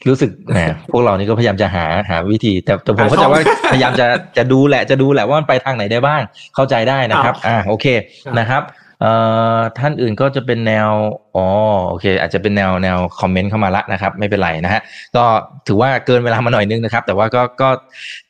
[0.07, 0.59] รู้สึกแหม
[0.91, 3.41] พวกเรานี่ก็พยายามจะหาหาวิธี แต่แต่ผมหาช่องเข้าใจว่า
[3.73, 4.07] พยายามจะ
[4.38, 6.21] จะดูแหละจะดูแหละว่ามันไปทางไหนได้บ้าง
[6.55, 7.86] เข้าใจได้นะครับ อ่าโอเค
[8.25, 8.63] ครับนะครับ
[9.01, 9.11] เอ่
[9.57, 10.89] อท่านอื่นก็จะเป็นแนว
[11.36, 11.45] อ๋อ
[11.89, 14.82] โอเค อาจจะเป็นแนวแนวคอมเมนต์เข้ามาละนะครับ ไม่เป็นไรนะฮะ
[15.15, 15.23] ก็
[15.67, 17.69] ถือว่าเกินเวลามาหน่อยนึงนะครับ แต่ว่าก็ก็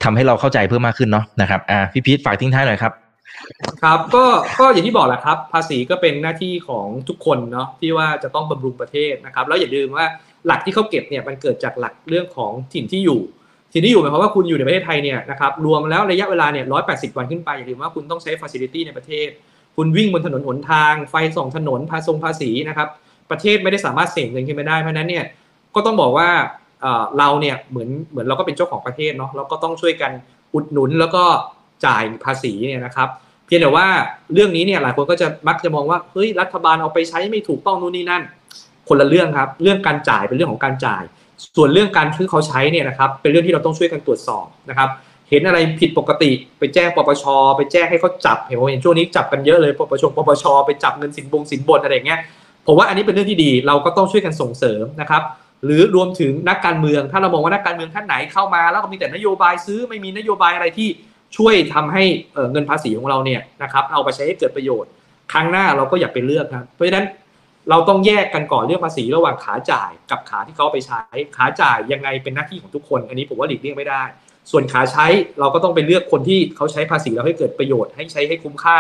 [0.04, 2.94] ทำให้เราเข้าใจเพิ่มมากขึ้นเนาะนะครับอ่าพี่พีทฝากทิ้งท้ายหน่อยครับ
[3.84, 4.26] ครับก็
[4.60, 10.06] ก็อย่างที่บอกแหละครับ ภาษีก็เป็นหน้าที่ของทุกคนเนาะที่ว่าจะต้องบำรุงประเทศนะครับ แล้วอย่าลืมว่า
[10.46, 13.22] หลักที่เขาเก็บเนี่ยมันเกิดจากหลักเรื่องของถิ่นที่อยู่
[13.74, 19.30] ถิ่นที่อยู่หมายความว่าคุณอยู่ในประเทศไทยเนี่ยนะครับรวมแล้วระยะเวลาเนี่ยร้อยแปดสิบวันขึ้นไปอย่าลืมว่าคุณต้องใช้ฟ a ซิลิตี้ในประเทศ
[19.76, 22.88] คุณวิ่งบนถนนหนทาง ไฟส่องถนนภาษงภาษีนะครับ
[23.32, 25.26] ประเทศไม่ได้สามารถเสกเงินขึ้นมาได้เพราะนั้นเนี่ย
[25.76, 26.30] ก็ต้องบอกว่า
[27.18, 30.12] เราเนี่ยเหมือนเหมือนเราก็เป็นเจ้าของประเทศเนาะเราก็ต้องช่วยกัน
[30.54, 31.24] อุดหนุนแล้วก็
[31.86, 33.10] จ่ายภาษีเนี่ยนะครับ
[33.48, 33.88] เพียงแต่ว่า
[34.34, 38.24] เรื่องนี้เนี่ยหลายคนก็จะมักจะมองว่าเฮ้ยรัฐบาลเอาไปใช้ไม่ถูกต้องนู่นนี่นั่น
[38.88, 41.04] คนละเรื่องครับ เรื่องการจ่ายเป็นเรื่องของการจ่าย
[41.56, 44.90] ส่วนเรื่องการที่เขาใช้เนี่ยนะครับเป็นเรื่องที่เราต้องช่วยกันตรวจสอบนะครับ
[45.30, 47.24] เห็นอะไรผิดปกติไปแจ้งปปช
[47.58, 52.20] ไปแจ้งให้เขาจับเห็นผมเห็นช่วงนี้จับกันเยอะเลยปปชปปชไปจับเงินสินบงสินบนอะไรอย่างเงี้ย
[52.68, 55.24] ผมว่าอันนี้เป็นเรื่องที่ดีเราก็ต้องช่วยกันส่งเสริมนะครับ
[55.66, 60.90] หรือรวมถึงนักการเมือง ถ้าเรามองว่านักการเมืองท่านไหนเข้ามา แล้วก็มีแต่นโยบายซื้อไม่มีนโยบายอะไรที่
[61.36, 62.04] ช่วยทำให้
[62.52, 64.92] เงินภาษีของเราเนี่ยนะครับเอาไปใช้ให้เกิดประโยชน์
[65.32, 67.06] ครั้งหน้าเราก็อย่าไปเลือกครับเพราะฉะนั้น
[67.70, 71.02] เราต้องแยกกันก่อนเรื่องภาษีระหว่างขาจ่ายกับขาที่เขาไปใช้
[71.38, 74.04] ขาจ่ายยังไงเป็นหน้าที่ของทุกคน อันนี้ผมว่าหลีกเลี่ยงไม่ได้
[74.52, 75.06] ส่วนขาใช้
[75.40, 78.78] เราก็ต้องไปเลือกคนที่เขาใช้ภาษีแล้วให้เกิดประโยชน์ให้ใช้ให้คุ้มค่า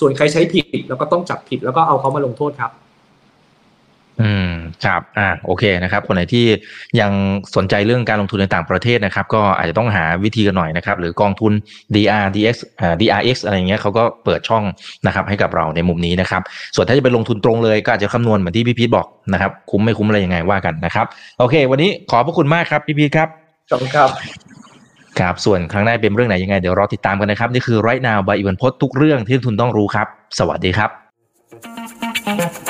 [0.00, 2.70] ส่วนใครใช้ผิดเราก็ต้องจับผิดแล้วก็เอาเขามาลงโทษครับ
[4.84, 6.44] ครับอ่าโอเคนะครับคนไหนที่
[7.00, 7.12] ยัง
[7.56, 11.52] สนใจเรื่องการลงทุนในต่างประเทศนะครับ ก็อาจจะต้องหาวิธีกันหน่อยนะครับ หรือกองทุน
[11.94, 14.64] DR DX อ่า DRX อะไรอย่างเงี้ยเขาก็เปิดช่อง
[15.06, 16.42] นะครับให้กับเราในมุมนี้นะครับ
[16.74, 21.06] ส่วนถ้าจะไปลงทุนตรงเลยก็อาจจะคำนวณเหมือนที่พี่พีทบอกนะครับ คุ้มไม่คุ้มอะไรยังไงว่ากันนะครับ
[21.38, 23.28] โอเค วันนี้ขอบพระคุณมากครับพี่พีทครับ
[23.70, 24.10] ขอบคุณครับ
[25.20, 30.06] ครับส่วนครั้งหน้าเป็นเรื่องไหนยังไงเดี๋ยวรอติดตามกันนะครับ นี่คือ right now by อีวันพดทุกเรื่องที่นักทุนต้องรู้ครับ
[30.38, 32.69] สวัสดีครับ